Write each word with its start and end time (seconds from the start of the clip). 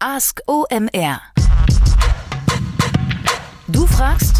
Ask 0.00 0.42
OMR. 0.46 1.20
Du 3.66 3.84
fragst, 3.84 4.36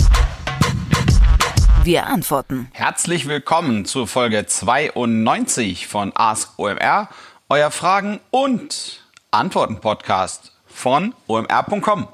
wir 1.82 2.06
antworten. 2.06 2.68
Herzlich 2.72 3.26
willkommen 3.26 3.84
zur 3.84 4.06
Folge 4.06 4.46
92 4.46 5.88
von 5.88 6.12
Ask 6.14 6.56
OMR, 6.60 7.08
euer 7.48 7.72
Fragen- 7.72 8.20
und 8.30 9.02
Antworten-Podcast 9.32 10.52
von 10.68 11.12
omr.com. 11.26 12.06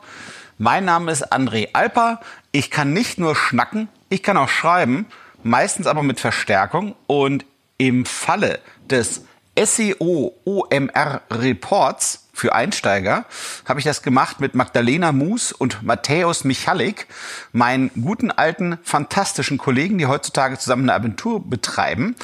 Mein 0.56 0.86
Name 0.86 1.12
ist 1.12 1.30
André 1.30 1.68
Alper. 1.74 2.22
Ich 2.50 2.70
kann 2.70 2.94
nicht 2.94 3.18
nur 3.18 3.36
schnacken, 3.36 3.88
ich 4.08 4.22
kann 4.22 4.38
auch 4.38 4.48
schreiben, 4.48 5.04
meistens 5.42 5.86
aber 5.86 6.02
mit 6.02 6.18
Verstärkung. 6.18 6.94
Und 7.06 7.44
im 7.76 8.06
Falle 8.06 8.60
des 8.88 9.26
SEO 9.54 10.32
OMR 10.46 11.20
Reports 11.30 12.23
für 12.34 12.52
Einsteiger 12.52 13.24
habe 13.64 13.78
ich 13.78 13.84
das 13.86 14.02
gemacht 14.02 14.40
mit 14.40 14.54
Magdalena 14.54 15.12
Mus 15.12 15.52
und 15.52 15.82
Matthäus 15.84 16.44
Michalik, 16.44 17.06
meinen 17.52 17.90
guten 17.94 18.30
alten, 18.30 18.78
fantastischen 18.82 19.56
Kollegen, 19.56 19.96
die 19.96 20.06
heutzutage 20.06 20.58
zusammen 20.58 20.82
eine 20.82 20.94
Agentur 20.94 21.48
betreiben. 21.48 22.16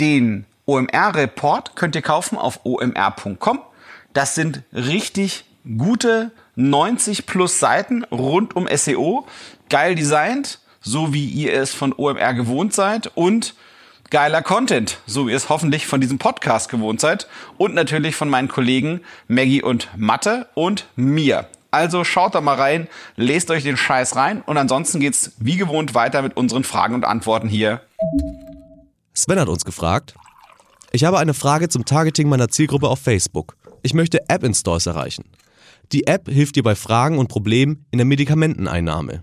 Den 0.00 0.46
OMR-Report 0.64 1.76
könnt 1.76 1.94
ihr 1.94 2.02
kaufen 2.02 2.38
auf 2.38 2.60
omr.com. 2.64 3.60
Das 4.14 4.34
sind 4.34 4.62
richtig 4.72 5.44
gute 5.76 6.32
90 6.56 7.26
plus 7.26 7.60
Seiten 7.60 8.04
rund 8.04 8.56
um 8.56 8.66
SEO, 8.74 9.26
geil 9.68 9.94
designt, 9.94 10.60
so 10.80 11.12
wie 11.12 11.26
ihr 11.26 11.52
es 11.52 11.74
von 11.74 11.92
OMR 11.92 12.32
gewohnt 12.32 12.72
seid 12.72 13.10
und 13.14 13.54
geiler 14.10 14.42
Content, 14.42 14.98
so 15.06 15.26
wie 15.26 15.30
ihr 15.30 15.36
es 15.36 15.48
hoffentlich 15.48 15.86
von 15.86 16.00
diesem 16.00 16.18
Podcast 16.18 16.68
gewohnt 16.70 17.00
seid 17.00 17.28
und 17.58 17.74
natürlich 17.74 18.16
von 18.16 18.28
meinen 18.28 18.48
Kollegen 18.48 19.00
Maggie 19.26 19.62
und 19.62 19.88
Matte 19.96 20.48
und 20.54 20.86
mir. 20.96 21.46
Also 21.70 22.04
schaut 22.04 22.34
da 22.34 22.40
mal 22.40 22.56
rein, 22.56 22.88
lest 23.16 23.50
euch 23.50 23.62
den 23.62 23.76
Scheiß 23.76 24.16
rein 24.16 24.42
und 24.42 24.56
ansonsten 24.56 25.00
geht's 25.00 25.32
wie 25.38 25.56
gewohnt 25.56 25.94
weiter 25.94 26.22
mit 26.22 26.36
unseren 26.36 26.64
Fragen 26.64 26.94
und 26.94 27.04
Antworten 27.04 27.48
hier. 27.48 27.82
Sven 29.12 29.38
hat 29.38 29.48
uns 29.48 29.64
gefragt, 29.64 30.14
ich 30.92 31.04
habe 31.04 31.18
eine 31.18 31.34
Frage 31.34 31.68
zum 31.68 31.84
Targeting 31.84 32.28
meiner 32.28 32.48
Zielgruppe 32.48 32.88
auf 32.88 33.00
Facebook. 33.00 33.56
Ich 33.82 33.92
möchte 33.92 34.28
App-Installs 34.28 34.86
erreichen. 34.86 35.24
Die 35.92 36.06
App 36.06 36.28
hilft 36.28 36.56
dir 36.56 36.62
bei 36.62 36.74
Fragen 36.74 37.18
und 37.18 37.28
Problemen 37.28 37.84
in 37.90 37.98
der 37.98 38.06
Medikamenteneinnahme. 38.06 39.22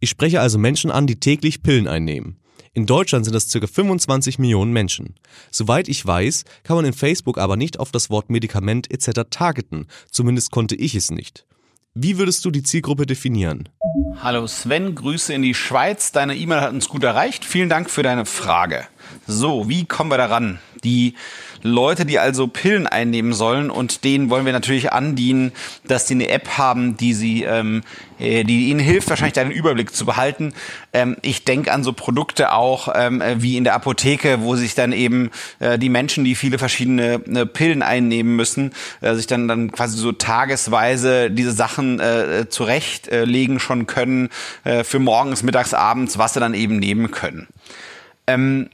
Ich 0.00 0.10
spreche 0.10 0.40
also 0.40 0.58
Menschen 0.58 0.90
an, 0.90 1.06
die 1.06 1.20
täglich 1.20 1.62
Pillen 1.62 1.88
einnehmen. 1.88 2.38
In 2.76 2.86
Deutschland 2.86 3.24
sind 3.24 3.34
das 3.34 3.52
ca. 3.52 3.64
25 3.64 4.40
Millionen 4.40 4.72
Menschen. 4.72 5.14
Soweit 5.52 5.88
ich 5.88 6.04
weiß, 6.04 6.42
kann 6.64 6.74
man 6.74 6.84
in 6.84 6.92
Facebook 6.92 7.38
aber 7.38 7.56
nicht 7.56 7.78
auf 7.78 7.92
das 7.92 8.10
Wort 8.10 8.30
Medikament 8.30 8.90
etc. 8.90 9.20
targeten. 9.30 9.86
Zumindest 10.10 10.50
konnte 10.50 10.74
ich 10.74 10.96
es 10.96 11.12
nicht. 11.12 11.46
Wie 11.94 12.18
würdest 12.18 12.44
du 12.44 12.50
die 12.50 12.64
Zielgruppe 12.64 13.06
definieren? 13.06 13.68
Hallo 14.20 14.48
Sven, 14.48 14.96
Grüße 14.96 15.32
in 15.32 15.42
die 15.42 15.54
Schweiz. 15.54 16.10
Deine 16.10 16.34
E-Mail 16.34 16.62
hat 16.62 16.72
uns 16.72 16.88
gut 16.88 17.04
erreicht. 17.04 17.44
Vielen 17.44 17.68
Dank 17.68 17.88
für 17.88 18.02
deine 18.02 18.26
Frage. 18.26 18.88
So, 19.26 19.68
wie 19.68 19.86
kommen 19.86 20.10
wir 20.10 20.18
daran? 20.18 20.58
Die 20.82 21.14
Leute, 21.62 22.04
die 22.04 22.18
also 22.18 22.46
Pillen 22.46 22.86
einnehmen 22.86 23.32
sollen 23.32 23.70
und 23.70 24.04
denen 24.04 24.28
wollen 24.28 24.44
wir 24.44 24.52
natürlich 24.52 24.92
andienen, 24.92 25.50
dass 25.86 26.04
die 26.04 26.12
eine 26.12 26.28
App 26.28 26.58
haben, 26.58 26.98
die 26.98 27.14
sie, 27.14 27.44
ähm, 27.44 27.82
äh, 28.18 28.44
die 28.44 28.68
ihnen 28.68 28.80
hilft, 28.80 29.08
wahrscheinlich 29.08 29.38
einen 29.38 29.50
Überblick 29.50 29.94
zu 29.94 30.04
behalten. 30.04 30.52
Ähm, 30.92 31.16
ich 31.22 31.44
denke 31.44 31.72
an 31.72 31.82
so 31.82 31.94
Produkte 31.94 32.52
auch 32.52 32.88
ähm, 32.94 33.22
wie 33.36 33.56
in 33.56 33.64
der 33.64 33.74
Apotheke, 33.74 34.42
wo 34.42 34.56
sich 34.56 34.74
dann 34.74 34.92
eben 34.92 35.30
äh, 35.58 35.78
die 35.78 35.88
Menschen, 35.88 36.24
die 36.24 36.34
viele 36.34 36.58
verschiedene 36.58 37.14
äh, 37.14 37.46
Pillen 37.46 37.80
einnehmen 37.80 38.36
müssen, 38.36 38.74
äh, 39.00 39.14
sich 39.14 39.26
dann 39.26 39.48
dann 39.48 39.72
quasi 39.72 39.96
so 39.96 40.12
tagesweise 40.12 41.30
diese 41.30 41.52
Sachen 41.52 41.98
äh, 41.98 42.46
zurechtlegen 42.50 43.58
schon 43.58 43.86
können 43.86 44.28
äh, 44.64 44.84
für 44.84 44.98
morgens, 44.98 45.42
mittags, 45.42 45.72
abends, 45.72 46.18
was 46.18 46.34
sie 46.34 46.40
dann 46.40 46.52
eben 46.52 46.78
nehmen 46.78 47.10
können. 47.10 47.46
Ähm, 48.26 48.68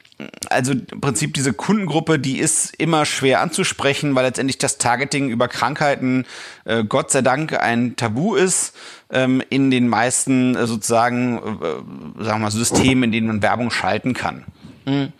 also 0.49 0.73
im 0.73 1.01
Prinzip 1.01 1.35
diese 1.35 1.53
Kundengruppe, 1.53 2.19
die 2.19 2.39
ist 2.39 2.75
immer 2.79 3.05
schwer 3.05 3.41
anzusprechen, 3.41 4.15
weil 4.15 4.25
letztendlich 4.25 4.59
das 4.59 4.79
Targeting 4.79 5.31
über 5.31 5.49
Krankheiten 5.49 6.27
äh, 6.65 6.85
Gott 6.85 7.11
sei 7.11 7.23
Dank 7.23 7.59
ein 7.59 7.97
Tabu 7.97 8.35
ist 8.35 8.77
ähm, 9.11 9.43
in 9.51 9.71
den 9.71 9.89
meisten 9.89 10.55
äh, 10.55 10.67
sozusagen, 10.67 11.39
äh, 11.39 12.25
sagen 12.25 12.41
wir 12.41 12.45
mal, 12.45 12.51
Systemen, 12.51 13.05
in 13.05 13.13
denen 13.13 13.27
man 13.27 13.43
Werbung 13.43 13.71
schalten 13.71 14.15
kann. 14.15 14.45
Mhm. 14.87 15.13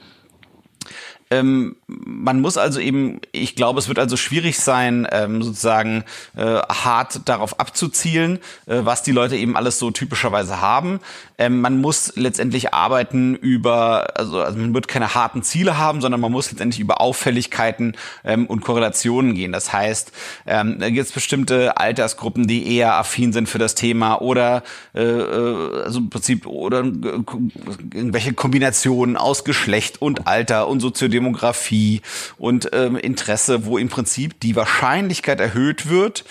Ähm, 1.33 1.77
man 1.87 2.41
muss 2.41 2.57
also 2.57 2.81
eben, 2.81 3.21
ich 3.31 3.55
glaube, 3.55 3.79
es 3.79 3.87
wird 3.87 4.01
also 4.01 4.17
schwierig 4.17 4.59
sein, 4.59 5.07
ähm, 5.13 5.43
sozusagen 5.45 6.03
äh, 6.37 6.43
hart 6.43 7.29
darauf 7.29 7.61
abzuzielen, 7.61 8.41
äh, 8.67 8.81
was 8.83 9.05
die 9.05 9.13
Leute 9.13 9.37
eben 9.37 9.57
alles 9.57 9.79
so 9.79 9.93
typischerweise 9.93 10.61
haben. 10.61 10.99
Ähm, 11.41 11.61
man 11.61 11.81
muss 11.81 12.13
letztendlich 12.15 12.73
arbeiten 12.73 13.35
über, 13.35 14.17
also, 14.17 14.41
also 14.41 14.59
man 14.59 14.75
wird 14.75 14.87
keine 14.87 15.15
harten 15.15 15.43
Ziele 15.43 15.79
haben, 15.79 16.01
sondern 16.01 16.21
man 16.21 16.31
muss 16.31 16.51
letztendlich 16.51 16.81
über 16.81 17.01
Auffälligkeiten 17.01 17.97
ähm, 18.25 18.47
und 18.47 18.61
Korrelationen 18.61 19.35
gehen. 19.35 19.51
Das 19.51 19.73
heißt, 19.73 20.13
ähm, 20.47 20.79
da 20.79 20.89
gibt 20.91 21.07
es 21.07 21.13
bestimmte 21.13 21.77
Altersgruppen, 21.77 22.47
die 22.47 22.77
eher 22.77 22.95
affin 22.95 23.33
sind 23.33 23.49
für 23.49 23.59
das 23.59 23.75
Thema 23.75 24.21
oder 24.21 24.63
äh, 24.95 25.03
äh 25.03 25.81
also 25.85 25.99
im 25.99 26.11
Prinzip 26.11 26.47
oder 26.47 26.85
äh, 26.85 27.23
irgendwelche 27.95 28.35
Kombinationen 28.35 29.17
aus 29.17 29.45
Geschlecht 29.45 30.01
und 30.01 30.27
Alter 30.27 30.69
und 30.69 30.81
Soziodemokratie 30.81 31.41
Demografie 31.41 32.03
und 32.39 32.71
ähm, 32.73 32.97
Interesse, 32.97 33.65
wo 33.65 33.79
im 33.79 33.89
Prinzip 33.89 34.39
die 34.41 34.57
Wahrscheinlichkeit 34.57 35.41
erhöht 35.41 35.89
wird, 35.89 36.25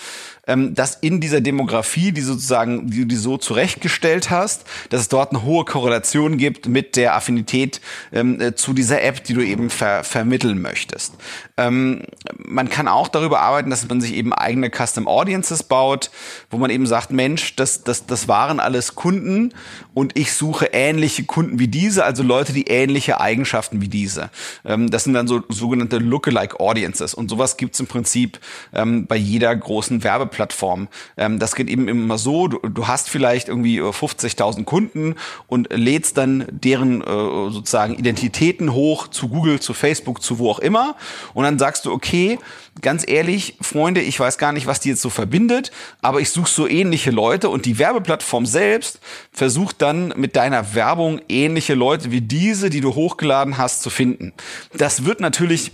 ähm, 0.50 0.74
dass 0.74 0.96
in 0.96 1.20
dieser 1.20 1.40
Demografie, 1.40 2.10
die 2.10 2.22
sozusagen, 2.22 2.90
die 2.90 3.00
du 3.00 3.06
die 3.06 3.16
so 3.16 3.36
zurechtgestellt 3.36 4.30
hast, 4.30 4.64
dass 4.88 5.02
es 5.02 5.08
dort 5.08 5.30
eine 5.30 5.44
hohe 5.44 5.64
Korrelation 5.64 6.38
gibt 6.38 6.66
mit 6.66 6.96
der 6.96 7.14
Affinität 7.14 7.80
ähm, 8.12 8.40
äh, 8.40 8.54
zu 8.56 8.72
dieser 8.72 9.02
App, 9.02 9.22
die 9.22 9.34
du 9.34 9.42
eben 9.42 9.70
ver 9.70 10.02
vermitteln 10.02 10.60
möchtest. 10.60 11.14
Ähm, 11.56 12.02
man 12.36 12.68
kann 12.68 12.88
auch 12.88 13.08
darüber 13.08 13.40
arbeiten, 13.40 13.70
dass 13.70 13.88
man 13.88 14.00
sich 14.00 14.14
eben 14.14 14.32
eigene 14.32 14.70
Custom 14.70 15.06
Audiences 15.06 15.62
baut, 15.62 16.10
wo 16.50 16.58
man 16.58 16.70
eben 16.70 16.86
sagt, 16.86 17.12
Mensch, 17.12 17.54
das, 17.54 17.84
das, 17.84 18.06
das 18.06 18.26
waren 18.26 18.58
alles 18.58 18.96
Kunden 18.96 19.54
und 19.94 20.18
ich 20.18 20.32
suche 20.32 20.70
ähnliche 20.72 21.24
Kunden 21.24 21.60
wie 21.60 21.68
diese, 21.68 22.04
also 22.04 22.22
Leute, 22.24 22.52
die 22.52 22.66
ähnliche 22.66 23.20
Eigenschaften 23.20 23.80
wie 23.80 23.88
diese. 23.88 24.30
Ähm, 24.64 24.90
das 24.90 25.04
sind 25.04 25.14
dann 25.14 25.28
so 25.28 25.42
sogenannte 25.48 25.98
Lookalike 25.98 26.58
Audiences 26.58 27.14
und 27.14 27.28
sowas 27.28 27.56
gibt's 27.56 27.78
im 27.78 27.86
Prinzip 27.86 28.40
ähm, 28.72 29.06
bei 29.06 29.16
jeder 29.16 29.54
großen 29.54 30.02
Werbeplattform 30.02 30.39
Plattform. 30.40 30.88
Ähm, 31.18 31.38
das 31.38 31.54
geht 31.54 31.68
eben 31.68 31.86
immer 31.86 32.16
so, 32.16 32.48
du, 32.48 32.60
du 32.60 32.88
hast 32.88 33.10
vielleicht 33.10 33.48
irgendwie 33.48 33.78
50.000 33.82 34.60
äh, 34.60 34.64
Kunden 34.64 35.16
und 35.48 35.68
lädst 35.70 36.16
dann 36.16 36.46
deren 36.50 37.02
äh, 37.02 37.04
sozusagen 37.04 37.94
Identitäten 37.94 38.72
hoch 38.72 39.08
zu 39.08 39.28
Google, 39.28 39.60
zu 39.60 39.74
Facebook, 39.74 40.22
zu 40.22 40.38
wo 40.38 40.50
auch 40.50 40.58
immer. 40.58 40.96
Und 41.34 41.44
dann 41.44 41.58
sagst 41.58 41.84
du, 41.84 41.92
okay, 41.92 42.38
ganz 42.80 43.04
ehrlich, 43.06 43.58
Freunde, 43.60 44.00
ich 44.00 44.18
weiß 44.18 44.38
gar 44.38 44.52
nicht, 44.52 44.66
was 44.66 44.80
die 44.80 44.88
jetzt 44.88 45.02
so 45.02 45.10
verbindet, 45.10 45.72
aber 46.00 46.22
ich 46.22 46.30
suche 46.30 46.48
so 46.50 46.66
ähnliche 46.66 47.10
Leute 47.10 47.50
und 47.50 47.66
die 47.66 47.78
Werbeplattform 47.78 48.46
selbst 48.46 48.98
versucht 49.30 49.82
dann 49.82 50.14
mit 50.16 50.36
deiner 50.36 50.74
Werbung 50.74 51.20
ähnliche 51.28 51.74
Leute 51.74 52.12
wie 52.12 52.22
diese, 52.22 52.70
die 52.70 52.80
du 52.80 52.94
hochgeladen 52.94 53.58
hast, 53.58 53.82
zu 53.82 53.90
finden. 53.90 54.32
Das 54.72 55.04
wird 55.04 55.20
natürlich 55.20 55.72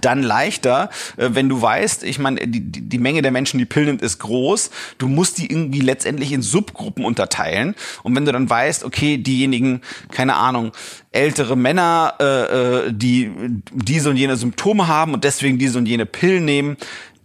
dann 0.00 0.22
leichter, 0.22 0.90
äh, 1.16 1.30
wenn 1.32 1.48
du 1.48 1.60
weißt, 1.60 2.04
ich 2.04 2.18
meine, 2.18 2.46
die, 2.46 2.60
die 2.60 2.98
Menge 2.98 3.22
der 3.22 3.30
Menschen, 3.30 3.58
die 3.58 3.64
Pillen 3.64 3.86
nimmt, 3.86 4.02
ist 4.02 4.18
groß. 4.18 4.70
Du 4.98 5.08
musst 5.08 5.38
die 5.38 5.50
irgendwie 5.50 5.80
letztendlich 5.80 6.32
in 6.32 6.42
Subgruppen 6.42 7.04
unterteilen. 7.04 7.74
Und 8.02 8.14
wenn 8.16 8.24
du 8.24 8.32
dann 8.32 8.48
weißt, 8.48 8.84
okay, 8.84 9.18
diejenigen, 9.18 9.80
keine 10.10 10.36
Ahnung, 10.36 10.72
ältere 11.12 11.56
Männer, 11.56 12.14
äh, 12.20 12.24
äh 12.24 12.92
die 12.92 13.30
diese 13.72 14.10
und 14.10 14.16
jene 14.16 14.36
Symptome 14.36 14.88
haben 14.88 15.14
und 15.14 15.24
deswegen 15.24 15.58
diese 15.58 15.78
und 15.78 15.86
jene 15.86 16.06
Pillen 16.06 16.44
nehmen, 16.44 16.76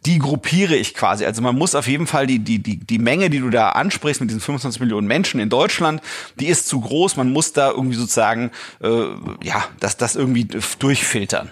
die 0.06 0.20
gruppiere 0.20 0.76
ich 0.76 0.94
quasi. 0.94 1.26
Also 1.26 1.42
man 1.42 1.58
muss 1.58 1.76
auf 1.76 1.88
jeden 1.88 2.08
Fall 2.08 2.28
die, 2.28 2.40
die, 2.40 2.60
die, 2.60 2.78
die 2.78 3.00
Menge, 3.00 3.30
die 3.30 3.40
du 3.40 3.50
da 3.50 3.70
ansprichst 3.70 4.22
mit 4.22 4.30
diesen 4.30 4.42
25 4.42 4.80
Millionen 4.80 5.08
Menschen 5.08 5.40
in 5.40 5.50
Deutschland, 5.50 6.02
die 6.40 6.48
ist 6.48 6.68
zu 6.68 6.80
groß. 6.80 7.18
Man 7.18 7.32
muss 7.32 7.54
da 7.54 7.70
irgendwie 7.72 7.98
sozusagen, 7.98 8.52
äh, 8.82 9.08
ja, 9.44 9.66
das, 9.80 9.98
das 9.98 10.16
irgendwie 10.16 10.48
durchfiltern. 10.80 11.50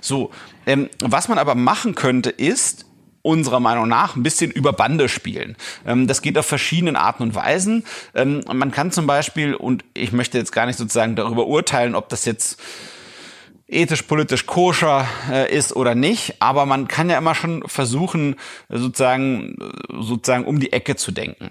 So, 0.00 0.30
ähm, 0.66 0.90
was 1.00 1.28
man 1.28 1.38
aber 1.38 1.54
machen 1.54 1.94
könnte, 1.94 2.30
ist, 2.30 2.86
unserer 3.26 3.58
Meinung 3.58 3.88
nach 3.88 4.14
ein 4.14 4.22
bisschen 4.22 4.52
über 4.52 4.72
Bande 4.72 5.08
spielen. 5.08 5.56
Ähm, 5.84 6.06
das 6.06 6.22
geht 6.22 6.38
auf 6.38 6.46
verschiedenen 6.46 6.94
Arten 6.94 7.24
und 7.24 7.34
Weisen. 7.34 7.84
Ähm, 8.14 8.44
man 8.52 8.70
kann 8.70 8.92
zum 8.92 9.06
Beispiel, 9.06 9.54
und 9.54 9.84
ich 9.94 10.12
möchte 10.12 10.38
jetzt 10.38 10.52
gar 10.52 10.66
nicht 10.66 10.78
sozusagen 10.78 11.16
darüber 11.16 11.46
urteilen, 11.46 11.96
ob 11.96 12.08
das 12.08 12.24
jetzt 12.24 12.60
ethisch, 13.68 14.02
politisch 14.02 14.46
koscher 14.46 15.06
äh, 15.30 15.54
ist 15.54 15.74
oder 15.74 15.94
nicht, 15.94 16.36
aber 16.40 16.66
man 16.66 16.88
kann 16.88 17.10
ja 17.10 17.18
immer 17.18 17.34
schon 17.34 17.62
versuchen, 17.66 18.36
sozusagen, 18.68 19.56
sozusagen 19.98 20.44
um 20.44 20.60
die 20.60 20.72
Ecke 20.72 20.96
zu 20.96 21.12
denken. 21.12 21.50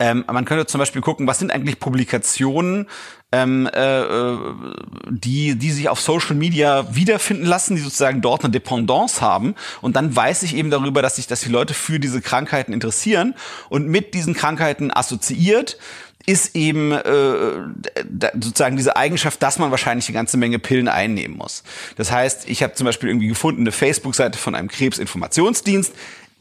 Ähm, 0.00 0.24
man 0.26 0.46
könnte 0.46 0.64
zum 0.64 0.78
Beispiel 0.78 1.02
gucken, 1.02 1.26
was 1.26 1.38
sind 1.38 1.52
eigentlich 1.52 1.78
Publikationen, 1.78 2.88
ähm, 3.32 3.68
äh, 3.72 4.00
äh, 4.00 4.38
die, 5.10 5.56
die 5.56 5.70
sich 5.70 5.90
auf 5.90 6.00
Social 6.00 6.34
Media 6.34 6.94
wiederfinden 6.94 7.44
lassen, 7.44 7.76
die 7.76 7.82
sozusagen 7.82 8.22
dort 8.22 8.42
eine 8.42 8.50
Dependance 8.50 9.20
haben. 9.20 9.54
Und 9.82 9.96
dann 9.96 10.16
weiß 10.16 10.42
ich 10.42 10.56
eben 10.56 10.70
darüber, 10.70 11.02
dass 11.02 11.16
sich, 11.16 11.26
dass 11.26 11.42
die 11.42 11.50
Leute 11.50 11.74
für 11.74 12.00
diese 12.00 12.22
Krankheiten 12.22 12.72
interessieren 12.72 13.34
und 13.68 13.88
mit 13.88 14.14
diesen 14.14 14.32
Krankheiten 14.32 14.90
assoziiert 14.90 15.76
ist 16.26 16.54
eben 16.54 16.92
äh, 16.92 17.02
sozusagen 18.34 18.76
diese 18.76 18.96
Eigenschaft, 18.96 19.42
dass 19.42 19.58
man 19.58 19.70
wahrscheinlich 19.70 20.08
eine 20.08 20.14
ganze 20.14 20.36
Menge 20.36 20.58
Pillen 20.58 20.88
einnehmen 20.88 21.36
muss. 21.36 21.62
Das 21.96 22.12
heißt, 22.12 22.48
ich 22.48 22.62
habe 22.62 22.74
zum 22.74 22.84
Beispiel 22.84 23.08
irgendwie 23.08 23.28
gefunden 23.28 23.62
eine 23.62 23.72
Facebook-Seite 23.72 24.38
von 24.38 24.54
einem 24.54 24.68
Krebsinformationsdienst. 24.68 25.92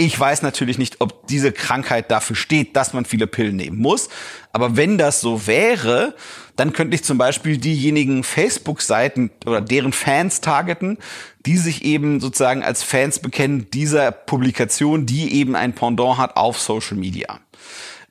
Ich 0.01 0.17
weiß 0.17 0.43
natürlich 0.43 0.77
nicht, 0.77 1.01
ob 1.01 1.27
diese 1.27 1.51
Krankheit 1.51 2.09
dafür 2.09 2.35
steht, 2.35 2.75
dass 2.77 2.93
man 2.93 3.03
viele 3.03 3.27
Pillen 3.27 3.57
nehmen 3.57 3.79
muss. 3.79 4.09
Aber 4.53 4.77
wenn 4.77 4.97
das 4.97 5.19
so 5.19 5.45
wäre, 5.45 6.15
dann 6.55 6.71
könnte 6.71 6.95
ich 6.95 7.03
zum 7.03 7.17
Beispiel 7.17 7.57
diejenigen 7.57 8.23
Facebook-Seiten 8.23 9.31
oder 9.45 9.59
deren 9.59 9.91
Fans 9.91 10.39
targeten, 10.39 10.97
die 11.45 11.57
sich 11.57 11.83
eben 11.83 12.19
sozusagen 12.19 12.63
als 12.63 12.83
Fans 12.83 13.19
bekennen 13.19 13.69
dieser 13.71 14.11
Publikation, 14.11 15.05
die 15.05 15.33
eben 15.33 15.55
ein 15.55 15.73
Pendant 15.73 16.17
hat 16.17 16.37
auf 16.37 16.59
Social 16.59 16.95
Media. 16.95 17.39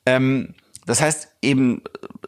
Ähm, 0.07 0.55
das 0.89 1.03
heißt 1.03 1.29
eben 1.43 1.83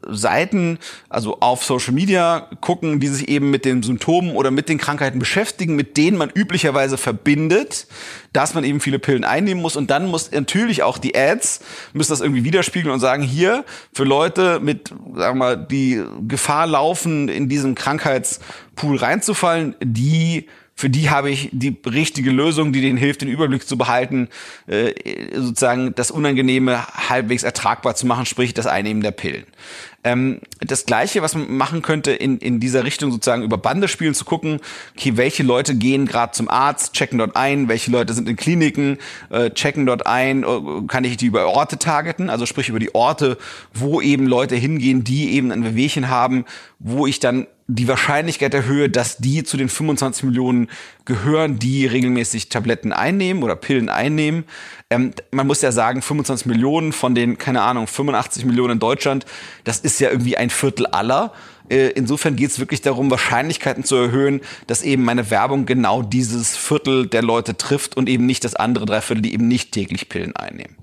Seiten, 0.07 0.79
also 1.09 1.41
auf 1.41 1.65
Social 1.65 1.95
Media 1.95 2.49
gucken, 2.61 3.01
die 3.01 3.09
sich 3.09 3.29
eben 3.29 3.51
mit 3.51 3.65
den 3.65 3.83
Symptomen 3.83 4.37
oder 4.37 4.51
mit 4.51 4.69
den 4.69 4.77
Krankheiten 4.77 5.19
beschäftigen, 5.19 5.77
mit 5.77 5.97
denen 5.97 6.19
man 6.19 6.29
üblicherweise 6.29 6.99
verbindet, 6.99 7.87
dass 8.35 8.55
man 8.55 8.63
eben 8.65 8.81
viele 8.81 8.99
Pillen 8.99 9.25
einnehmen 9.25 9.63
muss. 9.63 9.77
Und 9.77 9.91
dann 9.91 10.09
muss 10.09 10.31
natürlich 10.31 10.83
auch 10.83 10.99
die 10.99 11.17
Ads 11.17 11.61
müssen 11.95 12.13
das 12.13 12.21
irgendwie 12.21 12.45
widerspiegeln 12.45 12.93
und 12.93 13.01
sagen, 13.01 13.23
hier 13.23 13.65
für 13.95 14.05
Leute 14.05 14.61
mit, 14.61 14.89
sagen 14.89 15.17
wir 15.17 15.35
mal, 15.35 15.57
die 15.57 16.05
Gefahr 16.29 16.67
laufen, 16.67 17.29
in 17.31 17.49
diesen 17.49 17.75
Krankheitspool 17.75 18.97
reinzufallen, 18.97 19.75
die 19.83 20.49
für 20.81 20.89
die 20.89 21.11
habe 21.11 21.31
ich 21.31 21.51
die 21.53 21.77
richtige 21.85 22.31
Lösung, 22.31 22.73
die 22.73 22.81
denen 22.81 22.97
hilft, 22.97 23.21
den 23.21 23.29
Überblick 23.29 23.69
zu 23.69 23.77
behalten, 23.77 24.29
äh, 24.67 24.95
sozusagen 25.37 25.95
das 25.95 26.11
Unangenehme 26.11 26.87
halbwegs 26.87 27.43
ertragbar 27.43 27.97
zu 27.97 28.07
machen, 28.07 28.25
sprich 28.25 28.55
das 28.55 28.67
Einnehmen 28.67 29.03
der 29.03 29.11
Pillen. 29.11 29.45
Ähm, 30.03 30.41
das 30.61 30.87
Gleiche, 30.87 31.21
was 31.21 31.35
man 31.35 31.55
machen 31.55 31.83
könnte, 31.83 32.13
in, 32.13 32.39
in 32.39 32.61
dieser 32.61 32.85
Richtung 32.85 33.13
sozusagen 33.13 33.43
über 33.43 33.59
Bande 33.59 33.89
spielen, 33.89 34.15
zu 34.15 34.25
gucken, 34.25 34.61
okay, 34.97 35.19
welche 35.19 35.43
Leute 35.43 35.75
gehen 35.75 36.07
gerade 36.07 36.33
zum 36.33 36.49
Arzt, 36.49 36.95
checken 36.95 37.19
dort 37.19 37.37
ein, 37.37 37.69
welche 37.69 37.91
Leute 37.91 38.15
sind 38.15 38.27
in 38.27 38.37
Kliniken, 38.37 38.97
äh, 39.29 39.51
checken 39.51 39.85
dort 39.85 40.07
ein, 40.07 40.45
äh, 40.45 40.47
kann 40.89 41.05
ich 41.05 41.19
die 41.19 41.27
über 41.27 41.47
Orte 41.47 41.77
targeten, 41.77 42.31
also 42.31 42.47
sprich 42.47 42.71
über 42.71 42.79
die 42.79 42.95
Orte, 42.95 43.37
wo 43.75 44.01
eben 44.01 44.27
Leute 44.27 44.57
hingehen, 44.57 45.05
die 45.05 45.33
eben 45.33 45.53
ein 45.53 45.63
Wehwehchen 45.63 46.09
haben, 46.09 46.47
wo 46.79 47.07
ich 47.07 47.21
dann 47.21 47.47
die 47.75 47.89
Wahrscheinlichkeit 47.89 48.53
erhöhe, 48.53 48.89
dass 48.89 49.19
die 49.19 49.45
zu 49.45 49.57
den 49.57 49.69
25 49.69 50.25
Millionen 50.25 50.69
gehören, 51.05 51.59
die 51.59 51.87
regelmäßig 51.87 52.49
Tabletten 52.49 52.93
einnehmen 52.93 53.43
oder 53.43 53.57
Pillen 53.57 53.89
einnehmen. 53.89 54.45
Ähm, 54.91 55.13
man 55.31 55.47
muss 55.47 55.63
ja 55.63 55.71
sagen, 55.73 56.03
25 56.03 56.47
Millionen 56.47 56.93
von 56.93 57.15
den, 57.15 57.39
keine 57.39 57.63
Ahnung, 57.63 57.87
85 57.87 58.45
Millionen 58.45 58.73
in 58.75 58.79
Deutschland, 58.81 59.25
das 59.65 59.81
ist 59.81 60.01
ja 60.01 60.11
irgendwie 60.11 60.37
ein 60.37 60.51
Viertel 60.51 60.87
aller. 60.87 61.33
Äh, 61.69 61.91
insofern 61.91 62.35
geht 62.35 62.51
es 62.51 62.59
wirklich 62.59 62.83
darum, 62.83 63.11
Wahrscheinlichkeiten 63.11 63.85
zu 63.85 63.95
erhöhen, 63.97 64.41
dass 64.67 64.83
eben 64.83 65.05
meine 65.05 65.31
Werbung 65.31 65.67
genau 65.67 66.03
dieses 66.03 66.57
Viertel 66.57 67.07
der 67.07 67.23
Leute 67.23 67.57
trifft 67.57 67.97
und 67.97 68.09
eben 68.09 68.27
nicht 68.27 68.45
das 68.45 68.57
andere 68.57 68.87
Dreiviertel, 68.87 69.23
die 69.23 69.33
eben 69.33 69.47
nicht 69.47 69.73
täglich 69.73 70.09
Pillen 70.09 70.35
einnehmen. 70.35 70.80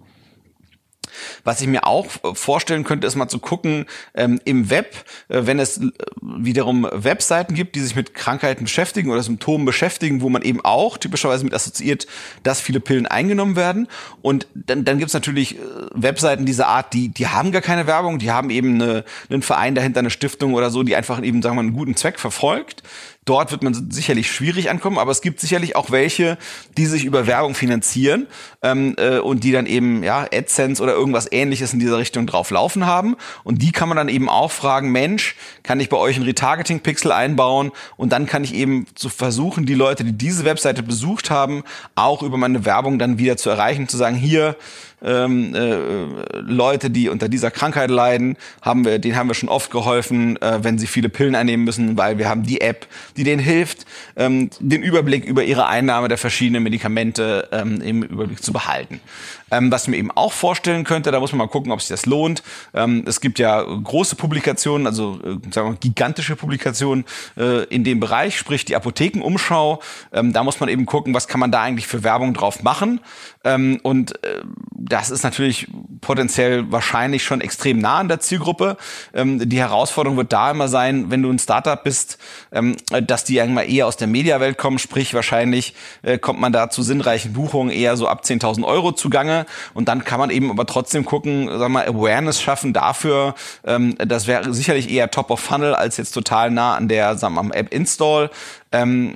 Was 1.44 1.62
ich 1.62 1.68
mir 1.68 1.86
auch 1.86 2.08
vorstellen 2.34 2.84
könnte, 2.84 3.08
ist 3.08 3.16
mal 3.16 3.28
zu 3.28 3.40
gucken 3.40 3.86
ähm, 4.14 4.40
im 4.46 4.70
Web, 4.70 4.96
äh, 5.30 5.42
wenn 5.44 5.60
es 5.60 5.78
äh, 5.78 5.92
wiederum 6.22 6.88
Webseiten 6.92 7.54
gibt, 7.54 7.76
die 7.76 7.80
sich 7.80 7.96
mit 7.96 8.14
Krankheiten 8.14 8.66
beschäftigen 8.66 9.10
oder 9.10 9.24
Symptomen 9.24 9.66
beschäftigen, 9.66 10.22
wo 10.22 10.30
man 10.30 10.42
eben 10.42 10.64
auch 10.64 10.98
typischerweise 10.98 11.44
mit 11.44 11.54
assoziiert, 11.54 12.08
dass 12.44 12.62
viele 12.62 12.80
Pillen 12.80 13.08
eingenommen 13.08 13.56
werden. 13.56 13.88
Und 14.22 14.48
dann, 14.54 14.86
dann 14.86 14.98
gibt 14.98 15.10
es 15.10 15.14
natürlich 15.14 15.56
äh, 15.56 15.60
Webseiten 15.94 16.46
dieser 16.46 16.68
Art, 16.68 16.94
die, 16.94 17.10
die 17.10 17.28
haben 17.28 17.52
gar 17.52 17.62
keine 17.62 17.88
Werbung, 17.88 18.20
die 18.20 18.32
haben 18.32 18.50
eben 18.50 18.82
eine, 18.82 19.04
einen 19.30 19.42
Verein 19.42 19.76
dahinter, 19.76 20.00
eine 20.00 20.10
Stiftung 20.10 20.54
oder 20.54 20.70
so, 20.70 20.84
die 20.84 20.96
einfach 20.96 21.22
eben, 21.22 21.42
sagen 21.42 21.56
wir 21.56 21.64
mal, 21.64 21.68
einen 21.68 21.78
guten 21.78 21.96
Zweck 21.96 22.20
verfolgt. 22.20 22.84
Dort 23.28 23.52
wird 23.52 23.62
man 23.62 23.92
sicherlich 23.92 24.32
schwierig 24.32 24.70
ankommen, 24.70 24.98
aber 24.98 25.12
es 25.12 25.20
gibt 25.20 25.42
sicherlich 25.42 25.76
auch 25.76 25.92
welche, 25.92 26.38
die 26.78 26.86
sich 26.86 27.04
über 27.04 27.28
Werbung 27.28 27.56
finanzieren 27.56 28.26
ähm, 28.62 28.96
äh, 28.98 29.20
und 29.20 29.44
die 29.44 29.52
dann 29.52 29.66
eben 29.66 30.02
ja 30.02 30.26
AdSense 30.34 30.82
oder 30.82 30.94
irgendwas 30.94 31.30
Ähnliches 31.30 31.74
in 31.74 31.80
dieser 31.80 31.98
Richtung 31.98 32.26
drauf 32.26 32.52
laufen 32.52 32.86
haben. 32.86 33.18
Und 33.44 33.62
die 33.62 33.74
kann 33.74 33.90
man 33.90 33.98
dann 33.98 34.08
eben 34.08 34.30
auch 34.30 34.52
fragen: 34.52 34.94
Mensch, 34.94 35.36
kann 35.62 35.82
ich 35.82 35.90
bei 35.90 35.98
euch 35.98 36.16
einen 36.16 36.24
Retargeting-Pixel 36.24 37.12
einbauen? 37.12 37.74
Und 37.98 38.14
dann 38.14 38.28
kann 38.28 38.46
ich 38.46 38.54
eben 38.54 38.86
zu 38.96 39.10
versuchen, 39.10 39.66
die 39.66 39.74
Leute, 39.74 40.06
die 40.06 40.14
diese 40.14 40.46
Webseite 40.46 40.82
besucht 40.82 41.30
haben, 41.30 41.66
auch 41.96 42.24
über 42.24 42.38
meine 42.38 42.64
Werbung 42.64 42.98
dann 42.98 43.20
wieder 43.20 43.36
zu 43.36 43.50
erreichen, 43.50 43.90
zu 43.90 43.98
sagen: 43.98 44.16
Hier 44.16 44.56
ähm, 45.04 45.54
äh, 45.54 46.40
Leute, 46.40 46.90
die 46.90 47.10
unter 47.10 47.30
dieser 47.30 47.52
Krankheit 47.52 47.90
leiden, 47.90 48.36
haben 48.62 48.86
wir, 48.86 49.00
denen 49.00 49.16
haben 49.16 49.28
wir 49.28 49.36
schon 49.36 49.50
oft 49.50 49.70
geholfen, 49.70 50.42
äh, 50.42 50.60
wenn 50.64 50.80
sie 50.80 50.88
viele 50.88 51.10
Pillen 51.10 51.36
einnehmen 51.36 51.66
müssen, 51.66 51.98
weil 51.98 52.18
wir 52.18 52.30
haben 52.30 52.44
die 52.44 52.62
App, 52.62 52.88
die 53.18 53.24
denen 53.24 53.42
hilft, 53.42 53.86
ähm, 54.16 54.50
den 54.60 54.84
Überblick 54.84 55.26
über 55.26 55.44
ihre 55.44 55.68
Einnahme 55.68 56.08
der 56.08 56.18
verschiedenen 56.18 56.64
Medikamente 56.64 57.50
ähm, 57.52 57.82
im 57.82 58.04
Überblick 58.04 58.44
zu 58.44 58.54
behalten. 58.54 59.02
Ähm, 59.50 59.72
was 59.72 59.88
mir 59.88 59.98
eben 59.98 60.12
auch 60.12 60.34
vorstellen 60.34 60.84
könnte, 60.84 61.12
da 61.12 61.20
muss 61.20 61.32
man 61.32 61.40
mal 61.40 61.48
gucken, 61.48 61.72
ob 61.72 61.82
sich 61.82 61.90
das 61.90 62.06
lohnt. 62.06 62.44
Ähm, 62.74 63.04
es 63.08 63.22
gibt 63.22 63.40
ja 63.40 63.62
große 63.62 64.16
Publikationen, 64.16 64.88
also 64.88 65.20
äh, 65.24 65.38
sagen 65.52 65.72
wir 65.72 65.78
gigantische 65.78 66.36
Publikationen 66.36 67.06
äh, 67.38 67.64
in 67.66 67.84
dem 67.84 68.00
Bereich, 68.00 68.38
sprich 68.38 68.66
die 68.66 68.76
Apothekenumschau. 68.76 69.82
Ähm, 70.14 70.34
da 70.34 70.44
muss 70.44 70.60
man 70.60 70.70
eben 70.70 70.86
gucken, 70.86 71.14
was 71.14 71.28
kann 71.28 71.40
man 71.40 71.52
da 71.52 71.62
eigentlich 71.62 71.88
für 71.88 72.04
Werbung 72.04 72.34
drauf 72.34 72.62
machen. 72.64 73.00
Ähm, 73.44 73.80
und 73.84 74.22
äh, 74.24 74.42
das 74.72 75.10
ist 75.10 75.24
natürlich 75.24 75.68
potenziell 76.02 76.70
wahrscheinlich 76.72 77.24
schon 77.24 77.42
extrem 77.42 77.80
nah 77.80 78.00
an 78.00 78.10
der 78.10 78.20
Zielgruppe. 78.20 78.78
Ähm, 79.14 79.48
die 79.50 79.60
Herausforderung 79.60 80.18
wird 80.18 80.34
da 80.34 80.52
immer 80.52 80.68
sein, 80.68 81.10
wenn 81.10 81.22
du 81.22 81.30
ein 81.30 81.40
Startup 81.40 81.82
bist, 81.82 82.18
ähm, 82.52 82.76
dass 83.08 83.24
die 83.24 83.38
irgendwann 83.38 83.68
eher 83.68 83.88
aus 83.88 83.98
der 83.98 84.08
Mediawelt 84.08 84.58
kommen, 84.58 84.80
sprich 84.80 85.14
wahrscheinlich 85.14 85.74
äh, 86.04 86.18
kommt 86.18 86.40
man 86.40 86.52
da 86.52 86.70
zu 86.70 86.84
sinnreichen 86.84 87.34
Buchungen 87.34 87.72
eher 87.72 87.98
so 87.98 88.08
ab 88.08 88.24
10.000 88.24 88.64
Euro 88.64 88.92
zugange 88.92 89.46
und 89.74 89.88
dann 89.88 90.04
kann 90.04 90.20
man 90.20 90.30
eben 90.30 90.50
aber 90.52 90.66
trotzdem 90.66 91.06
gucken, 91.06 91.50
sag 91.58 91.70
mal, 91.70 91.88
Awareness 91.88 92.42
schaffen 92.42 92.74
dafür. 92.74 93.36
Ähm, 93.66 93.96
das 93.98 94.28
wäre 94.28 94.54
sicherlich 94.54 94.90
eher 94.90 95.10
Top 95.12 95.32
of 95.32 95.40
Funnel 95.40 95.76
als 95.76 95.98
jetzt 95.98 96.12
total 96.12 96.52
nah 96.52 96.76
an 96.76 96.88
der, 96.88 97.18
sagen 97.18 97.36
wir 97.36 97.44
mal, 97.44 97.56
App 97.56 97.74
Install. 97.74 98.30
Ähm, 98.72 99.16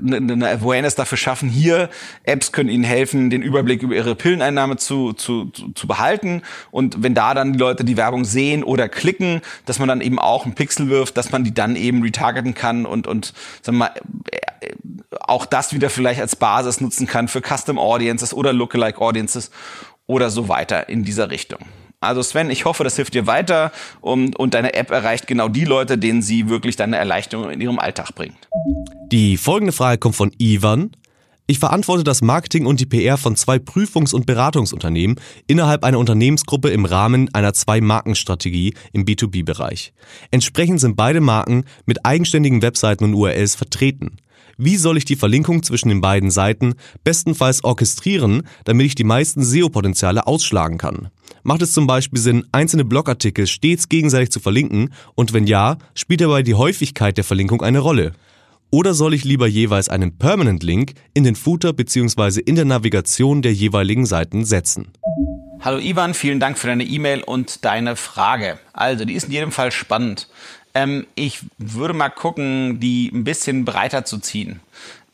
eine 0.00 0.48
Awareness 0.48 0.94
dafür 0.94 1.18
schaffen. 1.18 1.48
Hier, 1.48 1.88
Apps 2.24 2.52
können 2.52 2.68
ihnen 2.68 2.84
helfen, 2.84 3.30
den 3.30 3.42
Überblick 3.42 3.82
über 3.82 3.94
ihre 3.94 4.14
Pilleneinnahme 4.14 4.76
zu, 4.76 5.12
zu, 5.12 5.50
zu, 5.50 5.86
behalten. 5.86 6.42
Und 6.70 7.02
wenn 7.02 7.14
da 7.14 7.34
dann 7.34 7.52
die 7.52 7.58
Leute 7.58 7.84
die 7.84 7.96
Werbung 7.96 8.24
sehen 8.24 8.62
oder 8.62 8.88
klicken, 8.88 9.40
dass 9.66 9.78
man 9.78 9.88
dann 9.88 10.00
eben 10.00 10.18
auch 10.18 10.44
einen 10.44 10.54
Pixel 10.54 10.88
wirft, 10.88 11.16
dass 11.16 11.32
man 11.32 11.44
die 11.44 11.54
dann 11.54 11.76
eben 11.76 12.02
retargeten 12.02 12.54
kann 12.54 12.86
und, 12.86 13.06
und 13.06 13.32
sagen 13.62 13.78
wir 13.78 13.90
mal, 13.90 13.94
auch 15.20 15.46
das 15.46 15.72
wieder 15.72 15.90
vielleicht 15.90 16.20
als 16.20 16.36
Basis 16.36 16.80
nutzen 16.80 17.06
kann 17.06 17.28
für 17.28 17.40
Custom 17.40 17.78
Audiences 17.78 18.34
oder 18.34 18.52
Lookalike 18.52 19.00
Audiences 19.00 19.50
oder 20.06 20.30
so 20.30 20.48
weiter 20.48 20.88
in 20.88 21.04
dieser 21.04 21.30
Richtung. 21.30 21.60
Also 22.00 22.22
Sven, 22.22 22.48
ich 22.50 22.64
hoffe, 22.64 22.84
das 22.84 22.94
hilft 22.94 23.14
dir 23.14 23.26
weiter 23.26 23.72
und, 24.00 24.38
und 24.38 24.54
deine 24.54 24.74
App 24.74 24.92
erreicht 24.92 25.26
genau 25.26 25.48
die 25.48 25.64
Leute, 25.64 25.98
denen 25.98 26.22
sie 26.22 26.48
wirklich 26.48 26.76
deine 26.76 26.96
Erleichterung 26.96 27.50
in 27.50 27.60
ihrem 27.60 27.80
Alltag 27.80 28.14
bringt. 28.14 28.36
Die 29.10 29.36
folgende 29.36 29.72
Frage 29.72 29.98
kommt 29.98 30.14
von 30.14 30.32
Ivan. 30.38 30.92
Ich 31.48 31.58
verantworte 31.58 32.04
das 32.04 32.22
Marketing 32.22 32.66
und 32.66 32.78
die 32.78 32.86
PR 32.86 33.16
von 33.16 33.34
zwei 33.34 33.56
Prüfungs- 33.58 34.14
und 34.14 34.26
Beratungsunternehmen 34.26 35.18
innerhalb 35.48 35.82
einer 35.82 35.98
Unternehmensgruppe 35.98 36.68
im 36.68 36.84
Rahmen 36.84 37.34
einer 37.34 37.54
Zwei-Marken-Strategie 37.54 38.74
im 38.92 39.04
B2B-Bereich. 39.04 39.92
Entsprechend 40.30 40.80
sind 40.80 40.94
beide 40.94 41.20
Marken 41.20 41.64
mit 41.84 42.04
eigenständigen 42.04 42.62
Webseiten 42.62 43.04
und 43.04 43.14
URLs 43.14 43.56
vertreten. 43.56 44.18
Wie 44.60 44.76
soll 44.76 44.96
ich 44.96 45.04
die 45.04 45.14
Verlinkung 45.14 45.62
zwischen 45.62 45.88
den 45.88 46.00
beiden 46.00 46.32
Seiten 46.32 46.74
bestenfalls 47.04 47.62
orchestrieren, 47.62 48.42
damit 48.64 48.86
ich 48.86 48.96
die 48.96 49.04
meisten 49.04 49.44
SEO-Potenziale 49.44 50.26
ausschlagen 50.26 50.78
kann? 50.78 51.10
Macht 51.44 51.62
es 51.62 51.70
zum 51.70 51.86
Beispiel 51.86 52.20
Sinn, 52.20 52.44
einzelne 52.50 52.84
Blogartikel 52.84 53.46
stets 53.46 53.88
gegenseitig 53.88 54.32
zu 54.32 54.40
verlinken 54.40 54.92
und 55.14 55.32
wenn 55.32 55.46
ja, 55.46 55.78
spielt 55.94 56.22
dabei 56.22 56.42
die 56.42 56.54
Häufigkeit 56.56 57.16
der 57.16 57.22
Verlinkung 57.22 57.62
eine 57.62 57.78
Rolle? 57.78 58.14
Oder 58.70 58.94
soll 58.94 59.14
ich 59.14 59.22
lieber 59.22 59.46
jeweils 59.46 59.88
einen 59.88 60.18
Permanent 60.18 60.64
Link 60.64 60.94
in 61.14 61.22
den 61.22 61.36
Footer 61.36 61.72
bzw. 61.72 62.40
in 62.40 62.56
der 62.56 62.64
Navigation 62.64 63.42
der 63.42 63.54
jeweiligen 63.54 64.06
Seiten 64.06 64.44
setzen? 64.44 64.88
Hallo 65.60 65.78
Ivan, 65.78 66.14
vielen 66.14 66.38
Dank 66.38 66.56
für 66.56 66.68
deine 66.68 66.84
E-Mail 66.84 67.22
und 67.22 67.64
deine 67.64 67.96
Frage. 67.96 68.58
Also, 68.72 69.04
die 69.04 69.14
ist 69.14 69.26
in 69.26 69.32
jedem 69.32 69.50
Fall 69.50 69.72
spannend. 69.72 70.28
Ähm, 70.74 71.06
ich 71.14 71.40
würde 71.58 71.94
mal 71.94 72.10
gucken, 72.10 72.80
die 72.80 73.10
ein 73.12 73.24
bisschen 73.24 73.64
breiter 73.64 74.04
zu 74.04 74.18
ziehen. 74.18 74.60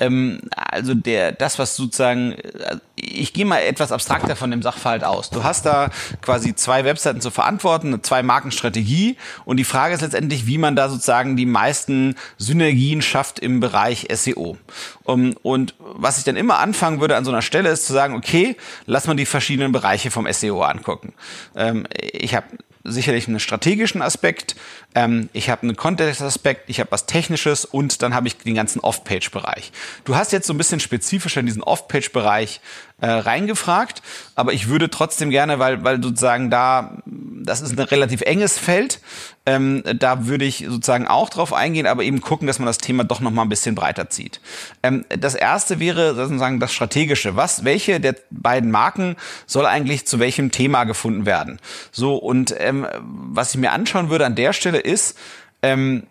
Ähm, 0.00 0.40
also 0.56 0.94
der, 0.94 1.32
das, 1.32 1.58
was 1.58 1.76
sozusagen, 1.76 2.32
äh, 2.32 2.78
ich 2.96 3.32
gehe 3.32 3.44
mal 3.44 3.58
etwas 3.58 3.92
abstrakter 3.92 4.34
von 4.34 4.50
dem 4.50 4.62
Sachverhalt 4.62 5.04
aus. 5.04 5.30
Du 5.30 5.44
hast 5.44 5.66
da 5.66 5.90
quasi 6.20 6.54
zwei 6.54 6.84
Webseiten 6.84 7.20
zu 7.20 7.30
verantworten, 7.30 7.88
eine 7.88 8.02
zwei 8.02 8.22
Markenstrategie 8.22 9.16
und 9.44 9.58
die 9.58 9.64
Frage 9.64 9.94
ist 9.94 10.00
letztendlich, 10.00 10.46
wie 10.46 10.58
man 10.58 10.74
da 10.74 10.88
sozusagen 10.88 11.36
die 11.36 11.46
meisten 11.46 12.16
Synergien 12.38 13.02
schafft 13.02 13.38
im 13.38 13.60
Bereich 13.60 14.08
SEO. 14.12 14.56
Um, 15.04 15.34
und 15.42 15.74
was 15.78 16.18
ich 16.18 16.24
dann 16.24 16.36
immer 16.36 16.58
anfangen 16.58 17.00
würde 17.00 17.16
an 17.16 17.24
so 17.24 17.30
einer 17.30 17.42
Stelle 17.42 17.68
ist 17.68 17.86
zu 17.86 17.92
sagen, 17.92 18.14
okay, 18.14 18.56
lass 18.86 19.06
mal 19.06 19.14
die 19.14 19.26
verschiedenen 19.26 19.70
Bereiche 19.70 20.10
vom 20.10 20.30
SEO 20.32 20.62
angucken. 20.62 21.12
Ähm, 21.54 21.86
ich 22.00 22.34
habe 22.34 22.46
sicherlich 22.84 23.26
einen 23.26 23.40
strategischen 23.40 24.02
Aspekt, 24.02 24.54
ähm, 24.94 25.28
ich 25.32 25.50
habe 25.50 25.62
einen 25.62 25.76
Context-Aspekt, 25.76 26.68
ich 26.68 26.80
habe 26.80 26.92
was 26.92 27.06
Technisches 27.06 27.64
und 27.64 28.02
dann 28.02 28.14
habe 28.14 28.28
ich 28.28 28.36
den 28.36 28.54
ganzen 28.54 28.80
Off-Page-Bereich. 28.80 29.72
Du 30.04 30.14
hast 30.16 30.32
jetzt 30.32 30.46
so 30.46 30.54
ein 30.54 30.58
bisschen 30.58 30.80
spezifischer 30.80 31.40
in 31.40 31.46
diesen 31.46 31.62
Off-Page-Bereich 31.62 32.60
äh, 33.00 33.06
reingefragt, 33.06 34.02
aber 34.34 34.52
ich 34.52 34.68
würde 34.68 34.90
trotzdem 34.90 35.30
gerne, 35.30 35.58
weil, 35.58 35.82
weil 35.82 36.02
sozusagen 36.02 36.50
da, 36.50 36.98
das 37.44 37.60
ist 37.60 37.78
ein 37.78 37.84
relativ 37.84 38.22
enges 38.22 38.58
Feld, 38.58 39.00
ähm, 39.46 39.82
da 39.98 40.26
würde 40.26 40.44
ich 40.44 40.64
sozusagen 40.68 41.06
auch 41.06 41.28
drauf 41.28 41.52
eingehen, 41.52 41.86
aber 41.86 42.02
eben 42.02 42.20
gucken, 42.20 42.46
dass 42.46 42.58
man 42.58 42.66
das 42.66 42.78
Thema 42.78 43.04
doch 43.04 43.20
noch 43.20 43.30
mal 43.30 43.42
ein 43.42 43.48
bisschen 43.48 43.74
breiter 43.74 44.10
zieht. 44.10 44.40
Ähm, 44.82 45.04
das 45.08 45.34
erste 45.34 45.80
wäre 45.80 46.14
sozusagen 46.14 46.60
das 46.60 46.72
Strategische. 46.72 47.36
Was, 47.36 47.64
welche 47.64 48.00
der 48.00 48.16
beiden 48.30 48.70
Marken 48.70 49.16
soll 49.46 49.66
eigentlich 49.66 50.06
zu 50.06 50.18
welchem 50.18 50.50
Thema 50.50 50.84
gefunden 50.84 51.26
werden? 51.26 51.60
So, 51.92 52.16
und 52.16 52.54
ähm, 52.58 52.86
was 53.00 53.54
ich 53.54 53.60
mir 53.60 53.72
anschauen 53.72 54.10
würde 54.10 54.26
an 54.26 54.34
der 54.34 54.52
Stelle 54.52 54.78
ist, 54.78 55.16
ähm, 55.62 56.04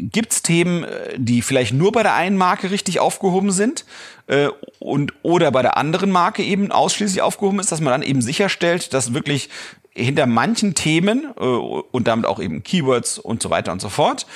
Gibt 0.00 0.32
es 0.32 0.42
Themen, 0.42 0.84
äh, 0.84 1.16
die 1.16 1.42
vielleicht 1.42 1.72
nur 1.74 1.92
bei 1.92 2.02
der 2.02 2.14
einen 2.14 2.36
Marke 2.36 2.70
richtig 2.70 3.00
aufgehoben 3.00 3.50
sind 3.50 3.84
äh, 4.26 4.48
und 4.78 5.12
oder 5.22 5.50
bei 5.50 5.62
der 5.62 5.76
anderen 5.76 6.10
Marke 6.10 6.42
eben 6.42 6.70
ausschließlich 6.70 7.22
aufgehoben 7.22 7.58
ist, 7.58 7.72
dass 7.72 7.80
man 7.80 7.92
dann 7.92 8.02
eben 8.02 8.22
sicherstellt, 8.22 8.94
dass 8.94 9.14
wirklich 9.14 9.48
hinter 9.98 10.26
manchen 10.26 10.74
Themen 10.74 11.26
äh, 11.38 11.42
und 11.42 12.08
damit 12.08 12.26
auch 12.26 12.40
eben 12.40 12.62
Keywords 12.62 13.18
und 13.18 13.42
so 13.42 13.50
weiter 13.50 13.72
und 13.72 13.80
so 13.80 13.88
fort 13.88 14.26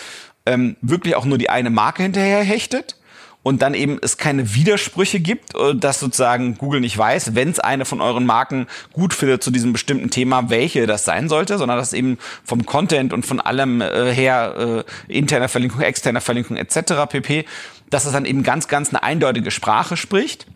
ähm, 0.46 0.76
wirklich 0.80 1.16
auch 1.16 1.24
nur 1.24 1.38
die 1.38 1.50
eine 1.50 1.70
Marke 1.70 2.02
hinterher 2.02 2.42
hechtet 2.42 2.96
und 3.44 3.60
dann 3.60 3.74
eben 3.74 3.98
es 4.00 4.18
keine 4.18 4.54
Widersprüche 4.54 5.20
gibt, 5.20 5.54
äh, 5.54 5.74
dass 5.74 6.00
sozusagen 6.00 6.56
Google 6.58 6.80
nicht 6.80 6.96
weiß, 6.96 7.34
wenn 7.34 7.50
es 7.50 7.60
eine 7.60 7.84
von 7.84 8.00
euren 8.00 8.26
Marken 8.26 8.66
gut 8.92 9.14
findet 9.14 9.42
zu 9.42 9.50
diesem 9.50 9.72
bestimmten 9.72 10.10
Thema, 10.10 10.50
welche 10.50 10.86
das 10.86 11.04
sein 11.04 11.28
sollte, 11.28 11.58
sondern 11.58 11.78
dass 11.78 11.92
eben 11.92 12.18
vom 12.44 12.66
Content 12.66 13.12
und 13.12 13.26
von 13.26 13.40
allem 13.40 13.80
äh, 13.80 14.12
her 14.12 14.84
äh, 15.08 15.12
interner 15.12 15.48
Verlinkung, 15.48 15.80
externer 15.80 16.20
Verlinkung 16.20 16.56
etc. 16.56 17.06
pp, 17.08 17.44
dass 17.90 18.06
es 18.06 18.12
dann 18.12 18.24
eben 18.24 18.42
ganz, 18.42 18.68
ganz 18.68 18.90
eine 18.90 19.02
eindeutige 19.02 19.50
Sprache 19.50 19.96
spricht 19.96 20.46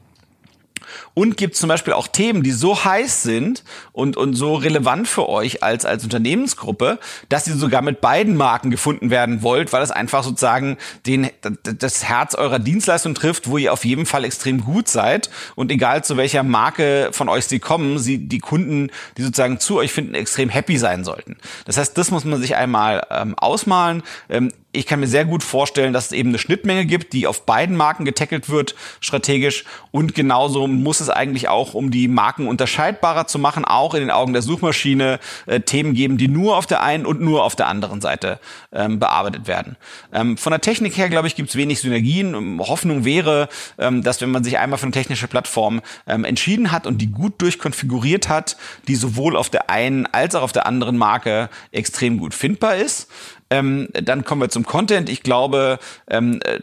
und 1.14 1.36
gibt 1.36 1.56
zum 1.56 1.68
Beispiel 1.68 1.92
auch 1.92 2.08
Themen, 2.08 2.42
die 2.42 2.52
so 2.52 2.84
heiß 2.84 3.22
sind 3.22 3.64
und, 3.92 4.16
und 4.16 4.34
so 4.34 4.54
relevant 4.54 5.08
für 5.08 5.28
euch 5.28 5.62
als, 5.62 5.84
als 5.84 6.04
Unternehmensgruppe, 6.04 6.98
dass 7.28 7.46
ihr 7.46 7.54
sogar 7.54 7.82
mit 7.82 8.00
beiden 8.00 8.36
Marken 8.36 8.70
gefunden 8.70 9.10
werden 9.10 9.42
wollt, 9.42 9.72
weil 9.72 9.82
es 9.82 9.90
einfach 9.90 10.24
sozusagen 10.24 10.76
den, 11.06 11.30
das 11.62 12.04
Herz 12.04 12.34
eurer 12.34 12.58
Dienstleistung 12.58 13.14
trifft, 13.14 13.48
wo 13.48 13.58
ihr 13.58 13.72
auf 13.72 13.84
jeden 13.84 14.06
Fall 14.06 14.24
extrem 14.24 14.64
gut 14.64 14.88
seid 14.88 15.30
und 15.54 15.70
egal 15.70 16.04
zu 16.04 16.16
welcher 16.16 16.42
Marke 16.42 17.10
von 17.12 17.28
euch 17.28 17.46
sie 17.46 17.58
kommen, 17.58 17.98
sie, 17.98 18.18
die 18.18 18.38
Kunden, 18.38 18.90
die 19.16 19.22
sozusagen 19.22 19.58
zu 19.58 19.78
euch 19.78 19.92
finden, 19.92 20.14
extrem 20.14 20.48
happy 20.48 20.78
sein 20.78 21.04
sollten. 21.04 21.36
Das 21.64 21.76
heißt, 21.76 21.96
das 21.96 22.10
muss 22.10 22.24
man 22.24 22.40
sich 22.40 22.56
einmal 22.56 23.06
ähm, 23.10 23.34
ausmalen. 23.36 24.02
Ähm, 24.28 24.52
ich 24.72 24.86
kann 24.86 25.00
mir 25.00 25.06
sehr 25.06 25.24
gut 25.24 25.42
vorstellen, 25.42 25.92
dass 25.92 26.06
es 26.06 26.12
eben 26.12 26.30
eine 26.30 26.38
Schnittmenge 26.38 26.84
gibt, 26.84 27.12
die 27.12 27.26
auf 27.26 27.46
beiden 27.46 27.76
Marken 27.76 28.04
getackelt 28.04 28.50
wird, 28.50 28.74
strategisch. 29.00 29.64
Und 29.90 30.14
genauso 30.14 30.66
muss 30.66 31.00
es 31.00 31.08
eigentlich 31.08 31.48
auch, 31.48 31.74
um 31.74 31.90
die 31.90 32.08
Marken 32.08 32.46
unterscheidbarer 32.46 33.26
zu 33.26 33.38
machen, 33.38 33.64
auch 33.64 33.94
in 33.94 34.00
den 34.00 34.10
Augen 34.10 34.32
der 34.32 34.42
Suchmaschine 34.42 35.18
äh, 35.46 35.60
Themen 35.60 35.94
geben, 35.94 36.18
die 36.18 36.28
nur 36.28 36.56
auf 36.56 36.66
der 36.66 36.82
einen 36.82 37.06
und 37.06 37.20
nur 37.20 37.44
auf 37.44 37.56
der 37.56 37.68
anderen 37.68 38.00
Seite 38.00 38.38
ähm, 38.72 38.98
bearbeitet 38.98 39.46
werden. 39.46 39.76
Ähm, 40.12 40.36
von 40.36 40.50
der 40.50 40.60
Technik 40.60 40.96
her, 40.98 41.08
glaube 41.08 41.28
ich, 41.28 41.36
gibt 41.36 41.48
es 41.48 41.56
wenig 41.56 41.80
Synergien. 41.80 42.34
Ähm, 42.34 42.60
Hoffnung 42.60 43.04
wäre, 43.04 43.48
ähm, 43.78 44.02
dass 44.02 44.20
wenn 44.20 44.30
man 44.30 44.44
sich 44.44 44.58
einmal 44.58 44.78
für 44.78 44.84
eine 44.84 44.92
technische 44.92 45.28
Plattform 45.28 45.80
ähm, 46.06 46.24
entschieden 46.24 46.70
hat 46.70 46.86
und 46.86 46.98
die 46.98 47.10
gut 47.10 47.40
durchkonfiguriert 47.40 48.28
hat, 48.28 48.56
die 48.88 48.96
sowohl 48.96 49.36
auf 49.36 49.48
der 49.48 49.70
einen 49.70 50.06
als 50.06 50.34
auch 50.34 50.42
auf 50.42 50.52
der 50.52 50.66
anderen 50.66 50.98
Marke 50.98 51.48
extrem 51.72 52.18
gut 52.18 52.34
findbar 52.34 52.76
ist. 52.76 53.08
Ähm, 53.50 53.88
dann 53.92 54.24
kommen 54.24 54.40
wir 54.40 54.48
zum 54.48 54.66
Content. 54.66 55.08
Ich 55.08 55.22
glaube, 55.22 55.78
ähm, 56.08 56.40
äh, 56.44 56.60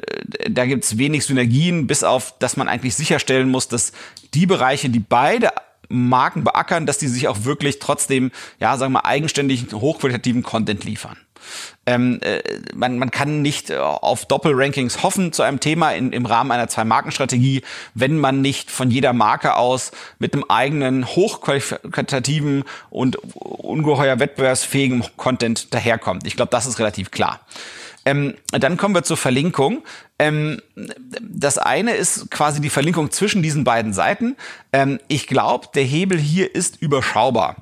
da 0.49 0.65
gibt 0.65 0.83
es 0.83 0.97
wenig 0.97 1.25
Synergien, 1.25 1.87
bis 1.87 2.03
auf, 2.03 2.37
dass 2.39 2.57
man 2.57 2.67
eigentlich 2.67 2.95
sicherstellen 2.95 3.49
muss, 3.49 3.67
dass 3.67 3.93
die 4.33 4.45
Bereiche, 4.45 4.89
die 4.89 4.99
beide 4.99 5.51
Marken 5.89 6.43
beackern, 6.43 6.85
dass 6.85 6.97
die 6.97 7.07
sich 7.07 7.27
auch 7.27 7.43
wirklich 7.45 7.79
trotzdem, 7.79 8.31
ja, 8.59 8.77
sagen 8.77 8.93
wir 8.93 9.01
mal, 9.01 9.07
eigenständig 9.07 9.67
hochqualitativen 9.71 10.43
Content 10.43 10.83
liefern. 10.83 11.17
Ähm, 11.85 12.19
äh, 12.21 12.41
man, 12.73 12.97
man 12.97 13.11
kann 13.11 13.41
nicht 13.41 13.69
äh, 13.69 13.77
auf 13.77 14.25
Doppelrankings 14.25 15.03
hoffen 15.03 15.33
zu 15.33 15.43
einem 15.43 15.59
Thema 15.59 15.91
in, 15.91 16.13
im 16.13 16.25
Rahmen 16.25 16.51
einer 16.51 16.69
Zwei-Marken-Strategie, 16.69 17.61
wenn 17.93 18.17
man 18.17 18.41
nicht 18.41 18.71
von 18.71 18.89
jeder 18.89 19.11
Marke 19.11 19.55
aus 19.55 19.91
mit 20.17 20.33
einem 20.33 20.45
eigenen, 20.47 21.05
hochqualitativen 21.05 22.63
und 22.89 23.17
ungeheuer 23.35 24.19
wettbewerbsfähigen 24.19 25.03
Content 25.17 25.73
daherkommt. 25.73 26.25
Ich 26.25 26.37
glaube, 26.37 26.51
das 26.51 26.65
ist 26.65 26.79
relativ 26.79 27.11
klar. 27.11 27.41
Ähm, 28.05 28.35
dann 28.51 28.77
kommen 28.77 28.95
wir 28.95 29.03
zur 29.03 29.17
Verlinkung. 29.17 29.83
Ähm, 30.19 30.61
das 31.21 31.57
eine 31.57 31.93
ist 31.93 32.29
quasi 32.31 32.61
die 32.61 32.69
Verlinkung 32.69 33.11
zwischen 33.11 33.43
diesen 33.43 33.63
beiden 33.63 33.93
Seiten. 33.93 34.35
Ähm, 34.71 34.99
ich 35.07 35.27
glaube, 35.27 35.67
der 35.73 35.83
Hebel 35.83 36.17
hier 36.17 36.53
ist 36.53 36.81
überschaubar 36.81 37.57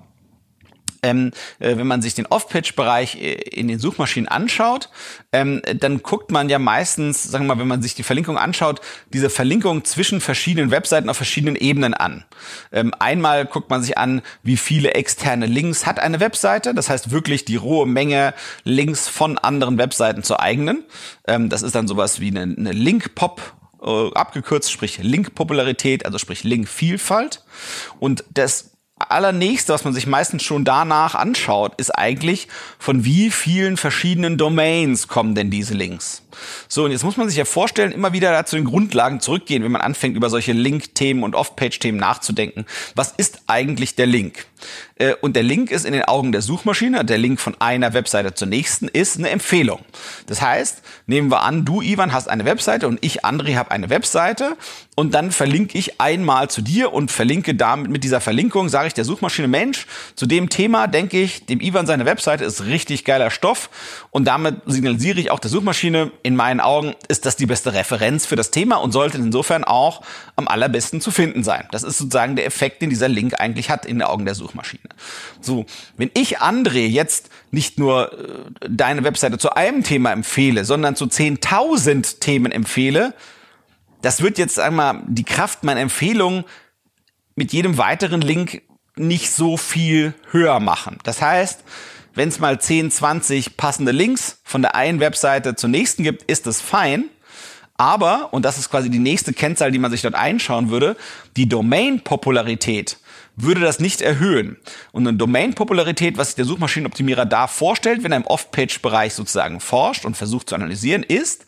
ähm, 1.03 1.31
äh, 1.59 1.77
wenn 1.77 1.87
man 1.87 2.01
sich 2.01 2.13
den 2.13 2.25
Off-Page-Bereich 2.25 3.15
äh, 3.15 3.33
in 3.33 3.67
den 3.67 3.79
Suchmaschinen 3.79 4.27
anschaut, 4.27 4.89
ähm, 5.31 5.61
dann 5.79 6.03
guckt 6.03 6.31
man 6.31 6.49
ja 6.49 6.59
meistens, 6.59 7.23
sagen 7.23 7.45
wir 7.45 7.55
mal, 7.55 7.61
wenn 7.61 7.67
man 7.67 7.81
sich 7.81 7.95
die 7.95 8.03
Verlinkung 8.03 8.37
anschaut, 8.37 8.81
diese 9.13 9.29
Verlinkung 9.29 9.83
zwischen 9.83 10.21
verschiedenen 10.21 10.71
Webseiten 10.71 11.09
auf 11.09 11.17
verschiedenen 11.17 11.55
Ebenen 11.55 11.93
an. 11.93 12.25
Ähm, 12.71 12.93
einmal 12.99 13.45
guckt 13.45 13.69
man 13.69 13.81
sich 13.81 13.97
an, 13.97 14.21
wie 14.43 14.57
viele 14.57 14.93
externe 14.93 15.45
Links 15.45 15.85
hat 15.85 15.99
eine 15.99 16.19
Webseite, 16.19 16.73
das 16.73 16.89
heißt 16.89 17.11
wirklich 17.11 17.45
die 17.45 17.55
rohe 17.55 17.87
Menge 17.87 18.33
Links 18.63 19.07
von 19.07 19.37
anderen 19.37 19.77
Webseiten 19.77 20.23
zur 20.23 20.39
eigenen. 20.39 20.83
Ähm, 21.27 21.49
das 21.49 21.63
ist 21.63 21.75
dann 21.75 21.87
sowas 21.87 22.19
wie 22.19 22.29
eine, 22.29 22.41
eine 22.41 22.71
Link-Pop 22.71 23.41
äh, 23.81 24.13
abgekürzt, 24.13 24.71
sprich 24.71 24.99
Link-Popularität, 24.99 26.05
also 26.05 26.17
sprich 26.19 26.43
Link-Vielfalt. 26.43 27.43
Und 27.99 28.23
das 28.31 28.70
allernächste, 29.09 29.73
was 29.73 29.83
man 29.83 29.93
sich 29.93 30.07
meistens 30.07 30.43
schon 30.43 30.65
danach 30.65 31.15
anschaut, 31.15 31.73
ist 31.77 31.91
eigentlich, 31.91 32.47
von 32.79 33.05
wie 33.05 33.31
vielen 33.31 33.77
verschiedenen 33.77 34.37
Domains 34.37 35.07
kommen 35.07 35.35
denn 35.35 35.49
diese 35.49 35.73
Links. 35.73 36.23
So, 36.67 36.85
und 36.85 36.91
jetzt 36.91 37.03
muss 37.03 37.17
man 37.17 37.27
sich 37.29 37.37
ja 37.37 37.45
vorstellen, 37.45 37.91
immer 37.91 38.13
wieder 38.13 38.45
zu 38.45 38.55
den 38.55 38.65
Grundlagen 38.65 39.19
zurückgehen, 39.19 39.63
wenn 39.63 39.71
man 39.71 39.81
anfängt, 39.81 40.15
über 40.15 40.29
solche 40.29 40.53
Link-Themen 40.53 41.23
und 41.23 41.35
Off-Page-Themen 41.35 41.99
nachzudenken. 41.99 42.65
Was 42.95 43.11
ist 43.11 43.41
eigentlich 43.47 43.95
der 43.95 44.07
Link? 44.07 44.45
Äh, 44.95 45.15
und 45.21 45.35
der 45.35 45.43
Link 45.43 45.71
ist 45.71 45.85
in 45.85 45.93
den 45.93 46.03
Augen 46.03 46.31
der 46.31 46.41
Suchmaschine, 46.41 47.03
der 47.03 47.17
Link 47.17 47.39
von 47.39 47.55
einer 47.59 47.93
Webseite 47.93 48.33
zur 48.33 48.47
nächsten, 48.47 48.87
ist 48.87 49.17
eine 49.17 49.29
Empfehlung. 49.29 49.79
Das 50.27 50.41
heißt, 50.41 50.81
nehmen 51.07 51.31
wir 51.31 51.41
an, 51.41 51.65
du, 51.65 51.81
Ivan, 51.81 52.13
hast 52.13 52.29
eine 52.29 52.45
Webseite 52.45 52.87
und 52.87 52.99
ich, 53.01 53.25
André, 53.25 53.55
habe 53.55 53.71
eine 53.71 53.89
Webseite 53.89 54.55
und 54.95 55.13
dann 55.13 55.31
verlinke 55.31 55.77
ich 55.77 55.99
einmal 55.99 56.49
zu 56.49 56.61
dir 56.61 56.93
und 56.93 57.11
verlinke 57.11 57.55
damit 57.55 57.89
mit 57.89 58.03
dieser 58.03 58.21
Verlinkung, 58.21 58.69
sage 58.69 58.87
ich 58.87 58.93
der 58.93 59.05
Suchmaschine, 59.05 59.47
Mensch, 59.47 59.87
zu 60.15 60.25
dem 60.25 60.49
Thema 60.49 60.87
denke 60.87 61.21
ich, 61.21 61.45
dem 61.45 61.59
Ivan 61.59 61.87
seine 61.87 62.05
Webseite 62.05 62.43
ist 62.45 62.65
richtig 62.65 63.05
geiler 63.05 63.31
Stoff 63.31 63.69
und 64.11 64.25
damit 64.25 64.57
signalisiere 64.65 65.19
ich 65.19 65.31
auch 65.31 65.39
der 65.39 65.49
Suchmaschine, 65.49 66.11
in 66.23 66.35
meinen 66.35 66.59
Augen 66.59 66.95
ist 67.07 67.25
das 67.25 67.35
die 67.35 67.45
beste 67.45 67.73
Referenz 67.73 68.25
für 68.25 68.35
das 68.35 68.51
Thema 68.51 68.77
und 68.77 68.91
sollte 68.91 69.17
insofern 69.17 69.63
auch 69.63 70.01
am 70.35 70.47
allerbesten 70.47 71.01
zu 71.01 71.11
finden 71.11 71.43
sein. 71.43 71.67
Das 71.71 71.83
ist 71.83 71.97
sozusagen 71.97 72.35
der 72.35 72.45
Effekt, 72.45 72.81
den 72.81 72.89
dieser 72.89 73.07
Link 73.07 73.39
eigentlich 73.39 73.69
hat 73.69 73.85
in 73.85 73.99
den 73.99 74.07
Augen 74.07 74.25
der 74.25 74.35
Suchmaschine. 74.35 74.83
So, 75.39 75.65
wenn 75.97 76.11
ich 76.13 76.39
André 76.39 76.87
jetzt 76.87 77.29
nicht 77.51 77.79
nur 77.79 78.13
äh, 78.13 78.67
deine 78.69 79.03
Webseite 79.03 79.37
zu 79.37 79.55
einem 79.55 79.83
Thema 79.83 80.11
empfehle, 80.11 80.65
sondern 80.65 80.95
zu 80.95 81.05
10.000 81.05 82.19
Themen 82.19 82.51
empfehle, 82.51 83.13
das 84.01 84.21
wird 84.21 84.37
jetzt 84.37 84.59
einmal 84.59 85.03
die 85.07 85.23
Kraft 85.23 85.63
meiner 85.63 85.81
Empfehlung 85.81 86.43
mit 87.35 87.53
jedem 87.53 87.77
weiteren 87.77 88.21
Link 88.21 88.63
nicht 88.95 89.31
so 89.31 89.57
viel 89.57 90.13
höher 90.31 90.59
machen. 90.59 90.97
Das 91.03 91.21
heißt, 91.21 91.63
wenn 92.13 92.29
es 92.29 92.39
mal 92.39 92.59
10, 92.59 92.91
20 92.91 93.57
passende 93.57 93.91
Links 93.91 94.39
von 94.43 94.61
der 94.61 94.75
einen 94.75 94.99
Webseite 94.99 95.55
zur 95.55 95.69
nächsten 95.69 96.03
gibt, 96.03 96.29
ist 96.29 96.47
das 96.47 96.61
fein. 96.61 97.05
Aber, 97.77 98.33
und 98.33 98.45
das 98.45 98.57
ist 98.57 98.69
quasi 98.69 98.89
die 98.89 98.99
nächste 98.99 99.33
Kennzahl, 99.33 99.71
die 99.71 99.79
man 99.79 99.89
sich 99.89 100.01
dort 100.01 100.15
einschauen 100.15 100.69
würde, 100.69 100.95
die 101.35 101.49
Domain-Popularität 101.49 102.97
würde 103.35 103.61
das 103.61 103.79
nicht 103.79 104.01
erhöhen. 104.01 104.57
Und 104.91 105.07
eine 105.07 105.17
Domain-Popularität, 105.17 106.17
was 106.17 106.27
sich 106.27 106.35
der 106.35 106.45
Suchmaschinenoptimierer 106.45 107.25
da 107.25 107.47
vorstellt, 107.47 108.03
wenn 108.03 108.11
er 108.11 108.19
im 108.19 108.27
Off-Page-Bereich 108.27 109.13
sozusagen 109.13 109.59
forscht 109.59 110.05
und 110.05 110.17
versucht 110.17 110.49
zu 110.49 110.55
analysieren, 110.55 111.03
ist, 111.03 111.45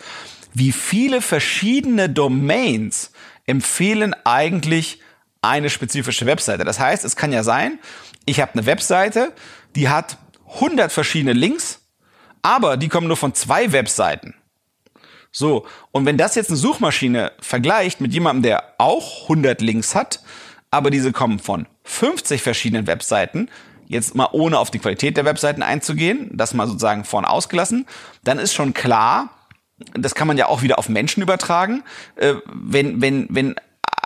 wie 0.54 0.72
viele 0.72 1.22
verschiedene 1.22 2.10
Domains 2.10 3.12
empfehlen 3.46 4.16
eigentlich 4.24 5.02
eine 5.42 5.70
spezifische 5.70 6.26
Webseite. 6.26 6.64
Das 6.64 6.80
heißt, 6.80 7.04
es 7.04 7.16
kann 7.16 7.34
ja 7.34 7.44
sein, 7.44 7.80
ich 8.26 8.40
habe 8.40 8.54
eine 8.54 8.66
Webseite, 8.66 9.34
die 9.76 9.90
hat 9.90 10.18
100 10.56 10.92
verschiedene 10.92 11.34
Links, 11.34 11.82
aber 12.42 12.78
die 12.78 12.90
kommen 12.90 13.08
nur 13.08 13.18
von 13.18 13.34
zwei 13.34 13.72
Webseiten. 13.72 14.36
So, 15.32 15.66
und 15.92 16.06
wenn 16.06 16.18
das 16.18 16.36
jetzt 16.36 16.50
eine 16.50 16.58
Suchmaschine 16.58 17.32
vergleicht 17.42 18.02
mit 18.02 18.14
jemandem, 18.14 18.44
der 18.44 18.76
auch 18.78 19.24
100 19.24 19.62
Links 19.62 19.96
hat, 19.96 20.22
aber 20.70 20.92
diese 20.92 21.12
kommen 21.12 21.40
von 21.40 21.66
50 21.84 22.42
verschiedenen 22.42 22.86
Webseiten, 22.86 23.50
jetzt 23.88 24.16
mal 24.16 24.30
ohne 24.32 24.60
auf 24.60 24.70
die 24.70 24.80
Qualität 24.80 25.18
der 25.18 25.26
Webseiten 25.26 25.64
einzugehen, 25.64 26.30
das 26.34 26.54
mal 26.54 26.68
sozusagen 26.68 27.04
vorn 27.04 27.26
ausgelassen, 27.26 27.88
dann 28.24 28.40
ist 28.40 28.54
schon 28.54 28.74
klar, 28.74 29.30
das 29.94 30.14
kann 30.14 30.28
man 30.28 30.38
ja 30.38 30.48
auch 30.48 30.62
wieder 30.62 30.78
auf 30.78 30.88
Menschen 30.88 31.24
übertragen, 31.24 31.84
äh, 32.16 32.36
wenn, 32.46 33.02
wenn, 33.02 33.28
wenn 33.30 33.56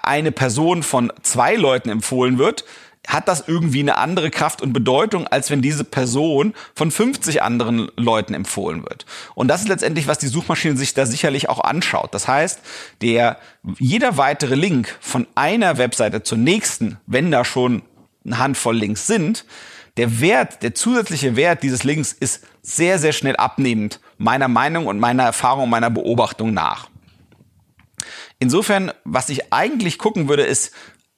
eine 0.02 0.32
Person 0.32 0.84
von 0.84 1.12
zwei 1.22 1.56
Leuten 1.56 1.90
empfohlen 1.90 2.38
wird, 2.38 2.64
hat 3.08 3.30
das 3.30 3.46
irgendwie 3.48 3.80
eine 3.80 3.98
andere 3.98 4.30
Kraft 4.30 4.62
und 4.62 4.74
Bedeutung, 4.74 5.28
als 5.28 5.50
wenn 5.50 5.62
diese 5.62 5.86
Person 5.86 6.54
von 6.76 6.92
50 6.92 7.42
anderen 7.42 7.90
Leuten 7.96 8.34
empfohlen 8.34 8.84
wird. 8.84 9.06
Und 9.34 9.48
das 9.48 9.62
ist 9.62 9.70
letztendlich, 9.70 10.08
was 10.08 10.20
die 10.20 10.28
Suchmaschine 10.28 10.78
sich 10.78 10.94
da 10.94 11.06
sicherlich 11.06 11.50
auch 11.50 11.62
anschaut. 11.62 12.14
Das 12.14 12.28
heißt, 12.28 12.60
der, 13.02 13.38
jeder 13.80 14.18
weitere 14.18 14.56
Link 14.56 14.96
von 15.00 15.26
einer 15.36 15.78
Webseite 15.78 16.22
zur 16.22 16.38
nächsten, 16.38 16.98
wenn 17.08 17.32
da 17.32 17.46
schon 17.46 17.82
eine 18.26 18.38
Handvoll 18.38 18.76
Links 18.76 19.08
sind, 19.08 19.46
der 19.96 20.20
Wert, 20.20 20.62
der 20.62 20.76
zusätzliche 20.76 21.36
Wert 21.36 21.64
dieses 21.64 21.84
Links 21.84 22.12
ist 22.12 22.46
sehr, 22.62 23.00
sehr 23.00 23.14
schnell 23.14 23.38
abnehmend, 23.38 24.00
meiner 24.18 24.50
Meinung 24.50 24.86
und 24.86 25.00
meiner 25.00 25.24
Erfahrung, 25.24 25.70
meiner 25.70 25.90
Beobachtung 25.90 26.54
nach. 26.54 26.90
Insofern, 28.40 28.92
was 29.04 29.30
ich 29.30 29.52
eigentlich 29.52 29.98
gucken 29.98 30.30
würde, 30.30 30.44
ist, 30.44 30.72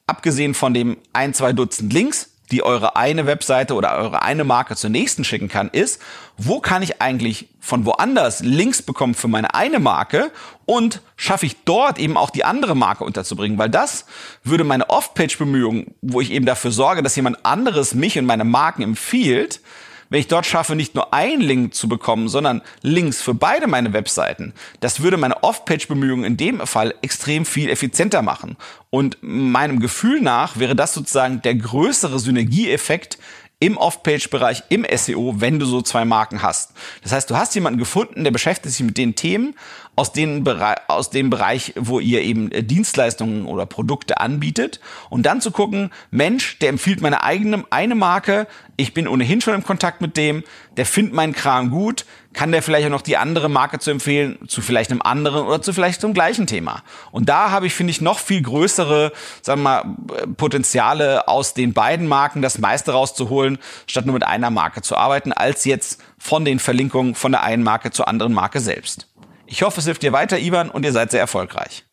abgesehen 0.09 0.53
von 0.53 0.73
dem 0.73 0.97
ein, 1.13 1.33
zwei 1.33 1.53
Dutzend 1.53 1.93
Links, 1.93 2.31
die 2.51 2.63
eure 2.63 2.95
eine 2.95 3.27
Webseite 3.27 3.75
oder 3.75 3.95
eure 3.95 4.23
eine 4.23 4.43
Marke 4.43 4.75
zur 4.75 4.89
nächsten 4.89 5.23
schicken 5.23 5.49
kann, 5.49 5.69
ist, 5.69 6.01
wo 6.35 6.59
kann 6.59 6.81
ich 6.81 6.99
eigentlich 6.99 7.47
von 7.59 7.85
woanders 7.85 8.39
Links 8.39 8.81
bekommen 8.81 9.13
für 9.13 9.27
meine 9.27 9.53
eine 9.53 9.77
Marke 9.77 10.31
und 10.65 11.01
schaffe 11.15 11.45
ich 11.45 11.57
dort 11.63 11.99
eben 11.99 12.17
auch 12.17 12.31
die 12.31 12.43
andere 12.43 12.75
Marke 12.75 13.03
unterzubringen, 13.03 13.59
weil 13.59 13.69
das 13.69 14.05
würde 14.43 14.63
meine 14.63 14.89
Off-Page-Bemühungen, 14.89 15.93
wo 16.01 16.21
ich 16.21 16.31
eben 16.31 16.47
dafür 16.47 16.71
sorge, 16.71 17.03
dass 17.03 17.15
jemand 17.15 17.45
anderes 17.45 17.93
mich 17.93 18.17
und 18.17 18.25
meine 18.25 18.45
Marken 18.45 18.81
empfiehlt, 18.81 19.61
wenn 20.09 20.19
ich 20.19 20.27
dort 20.27 20.45
schaffe, 20.45 20.75
nicht 20.75 20.95
nur 20.95 21.13
einen 21.13 21.41
Link 21.41 21.73
zu 21.73 21.87
bekommen, 21.87 22.27
sondern 22.27 22.61
Links 22.81 23.21
für 23.21 23.33
beide 23.33 23.67
meine 23.67 23.93
Webseiten, 23.93 24.53
das 24.79 25.01
würde 25.01 25.17
meine 25.17 25.43
Off-Page-Bemühungen 25.43 26.25
in 26.25 26.37
dem 26.37 26.65
Fall 26.65 26.93
extrem 27.01 27.45
viel 27.45 27.69
effizienter 27.69 28.21
machen. 28.21 28.57
Und 28.89 29.17
meinem 29.21 29.79
Gefühl 29.79 30.21
nach 30.21 30.57
wäre 30.57 30.75
das 30.75 30.93
sozusagen 30.93 31.41
der 31.41 31.55
größere 31.55 32.19
Synergieeffekt 32.19 33.19
im 33.59 33.77
Off-Page-Bereich, 33.77 34.63
im 34.69 34.85
SEO, 34.95 35.35
wenn 35.39 35.59
du 35.59 35.65
so 35.65 35.81
zwei 35.81 36.05
Marken 36.05 36.41
hast. 36.41 36.71
Das 37.03 37.11
heißt, 37.11 37.29
du 37.29 37.35
hast 37.35 37.53
jemanden 37.55 37.77
gefunden, 37.77 38.23
der 38.23 38.31
beschäftigt 38.31 38.73
sich 38.73 38.85
mit 38.85 38.97
den 38.97 39.15
Themen 39.15 39.53
aus, 39.99 40.13
den 40.13 40.47
aus 40.87 41.09
dem 41.09 41.29
Bereich, 41.29 41.73
wo 41.75 41.99
ihr 41.99 42.21
eben 42.21 42.51
äh, 42.51 42.63
Dienstleistungen 42.63 43.45
oder 43.45 43.65
Produkte 43.65 44.21
anbietet. 44.21 44.79
Und 45.09 45.23
dann 45.23 45.41
zu 45.41 45.51
gucken, 45.51 45.91
Mensch, 46.09 46.57
der 46.59 46.69
empfiehlt 46.69 47.01
meine 47.01 47.21
eigene 47.23 47.65
eine 47.69 47.95
Marke, 47.95 48.47
ich 48.77 48.93
bin 48.93 49.09
ohnehin 49.09 49.41
schon 49.41 49.55
im 49.55 49.63
Kontakt 49.65 49.99
mit 49.99 50.15
dem, 50.15 50.43
der 50.77 50.85
findet 50.85 51.13
meinen 51.13 51.33
Kram 51.33 51.69
gut, 51.69 52.05
kann 52.31 52.53
der 52.53 52.63
vielleicht 52.63 52.87
auch 52.87 52.91
noch 52.91 53.01
die 53.01 53.17
andere 53.17 53.49
Marke 53.49 53.79
zu 53.79 53.91
empfehlen, 53.91 54.39
zu 54.47 54.61
vielleicht 54.61 54.89
einem 54.89 55.01
anderen 55.01 55.45
oder 55.45 55.61
zu 55.61 55.73
vielleicht 55.73 55.99
zum 55.99 56.13
gleichen 56.13 56.47
Thema. 56.47 56.81
Und 57.11 57.27
da 57.27 57.51
habe 57.51 57.67
ich, 57.67 57.73
finde 57.73 57.91
ich, 57.91 57.99
noch 57.99 58.19
viel 58.19 58.41
größere, 58.41 59.11
sagen 59.41 59.63
wir 59.63 59.83
mal, 59.83 59.95
Potenziale 60.37 61.27
aus 61.27 61.53
den 61.53 61.73
beiden 61.73 62.07
Marken 62.07 62.41
das 62.41 62.57
meiste 62.57 62.93
rauszuholen, 62.93 63.57
statt 63.85 64.05
nur 64.05 64.13
mit 64.13 64.23
einer 64.23 64.49
Marke 64.49 64.81
zu 64.81 64.95
arbeiten, 64.95 65.33
als 65.33 65.65
jetzt 65.65 66.01
von 66.17 66.45
den 66.45 66.59
Verlinkungen 66.59 67.15
von 67.15 67.33
der 67.33 67.43
einen 67.43 67.63
Marke 67.63 67.91
zur 67.91 68.07
anderen 68.07 68.31
Marke 68.31 68.61
selbst. 68.61 69.09
Ich 69.51 69.63
hoffe, 69.63 69.79
es 69.79 69.85
hilft 69.87 70.03
dir 70.03 70.13
weiter, 70.13 70.37
Ivan, 70.37 70.69
und 70.69 70.85
ihr 70.85 70.91
seid 70.91 71.09
sehr 71.09 71.21
erfolgreich. 71.21 71.83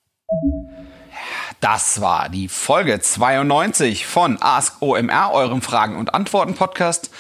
Das 1.61 2.03
war 2.03 2.29
die 2.29 2.49
Folge 2.49 3.01
92 3.01 4.05
von 4.05 4.37
Ask 4.43 4.83
OMR, 4.83 5.33
eurem 5.33 5.63
Fragen- 5.63 5.97
und 5.97 6.13
Antworten-Podcast. 6.13 7.11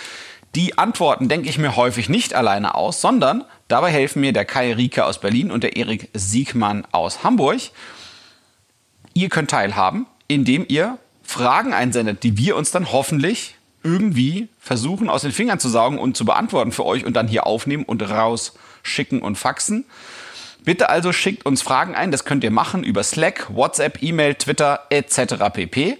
Die 0.55 0.77
Antworten 0.77 1.31
denke 1.31 1.49
ich 1.49 1.57
mir 1.57 1.75
häufig 1.77 2.11
nicht 2.11 2.35
alleine 2.35 2.75
aus, 2.75 3.01
sondern 3.01 3.45
dabei 3.69 3.91
helfen 3.91 4.21
mir 4.21 4.35
der 4.35 4.45
Kai 4.45 4.75
Rieke 4.75 5.07
aus 5.07 5.23
Berlin 5.23 5.51
und 5.51 5.65
der 5.65 5.79
Erik 5.79 6.11
Siegmann 6.13 6.87
aus 6.93 7.25
Hamburg. 7.25 7.61
Ihr 9.15 9.31
könnt 9.31 9.51
teilhaben, 9.51 10.07
indem 10.29 10.67
ihr 10.69 10.99
Fragen 11.23 11.73
einsendet, 11.73 12.25
die 12.25 12.37
wir 12.37 12.57
uns 12.57 12.71
dann 12.71 12.93
hoffentlich 12.93 13.57
irgendwie 13.83 14.49
versuchen 14.59 15.09
aus 15.09 15.23
den 15.23 15.33
Fingern 15.33 15.61
zu 15.61 15.71
saugen 15.71 15.99
und 15.99 16.15
zu 16.15 16.27
beantworten 16.27 16.73
für 16.73 16.85
euch 16.85 17.07
und 17.07 17.15
dann 17.15 17.27
hier 17.27 17.47
aufnehmen 17.47 17.85
und 17.85 18.03
rausschicken 18.03 19.23
und 19.23 19.37
faxen. 19.39 19.87
Bitte 20.67 20.89
also 20.89 21.13
schickt 21.13 21.47
uns 21.47 21.63
Fragen 21.63 21.95
ein, 21.95 22.11
das 22.11 22.25
könnt 22.25 22.43
ihr 22.43 22.51
machen 22.51 22.83
über 22.83 23.05
Slack, 23.05 23.47
WhatsApp, 23.55 24.03
E-Mail, 24.03 24.35
Twitter 24.35 24.81
etc. 24.91 25.37
pp. 25.53 25.97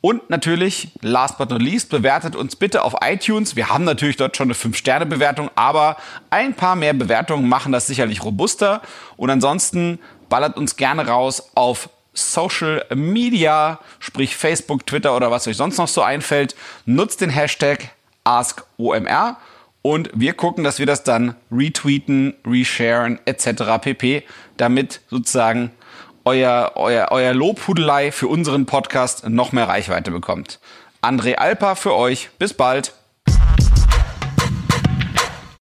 Und 0.00 0.28
natürlich, 0.30 0.88
last 1.00 1.38
but 1.38 1.50
not 1.50 1.62
least, 1.62 1.90
bewertet 1.90 2.34
uns 2.34 2.56
bitte 2.56 2.82
auf 2.82 2.96
iTunes. 3.04 3.54
Wir 3.54 3.68
haben 3.68 3.84
natürlich 3.84 4.16
dort 4.16 4.36
schon 4.36 4.48
eine 4.48 4.54
5-Sterne-Bewertung, 4.54 5.48
aber 5.54 5.96
ein 6.28 6.54
paar 6.54 6.74
mehr 6.74 6.92
Bewertungen 6.92 7.48
machen 7.48 7.70
das 7.70 7.86
sicherlich 7.86 8.24
robuster. 8.24 8.82
Und 9.16 9.30
ansonsten 9.30 10.00
ballert 10.28 10.56
uns 10.56 10.74
gerne 10.74 11.06
raus 11.06 11.48
auf 11.54 11.88
Social 12.12 12.84
Media, 12.92 13.78
sprich 14.00 14.36
Facebook, 14.36 14.86
Twitter 14.86 15.14
oder 15.14 15.30
was 15.30 15.46
euch 15.46 15.56
sonst 15.56 15.78
noch 15.78 15.86
so 15.86 16.02
einfällt. 16.02 16.56
Nutzt 16.84 17.20
den 17.20 17.30
Hashtag 17.30 17.90
AskOMR 18.24 19.36
und 19.82 20.10
wir 20.14 20.34
gucken, 20.34 20.64
dass 20.64 20.78
wir 20.78 20.86
das 20.86 21.04
dann 21.04 21.34
retweeten, 21.50 22.34
resharen 22.46 23.18
etc. 23.24 23.78
pp, 23.80 24.22
damit 24.56 25.00
sozusagen 25.08 25.70
euer, 26.24 26.72
euer, 26.76 27.08
euer 27.10 27.32
Lobhudelei 27.32 28.12
für 28.12 28.28
unseren 28.28 28.66
Podcast 28.66 29.28
noch 29.28 29.52
mehr 29.52 29.68
Reichweite 29.68 30.10
bekommt. 30.10 30.60
André 31.02 31.36
Alpa 31.36 31.74
für 31.74 31.94
euch. 31.94 32.30
Bis 32.38 32.52
bald. 32.52 32.92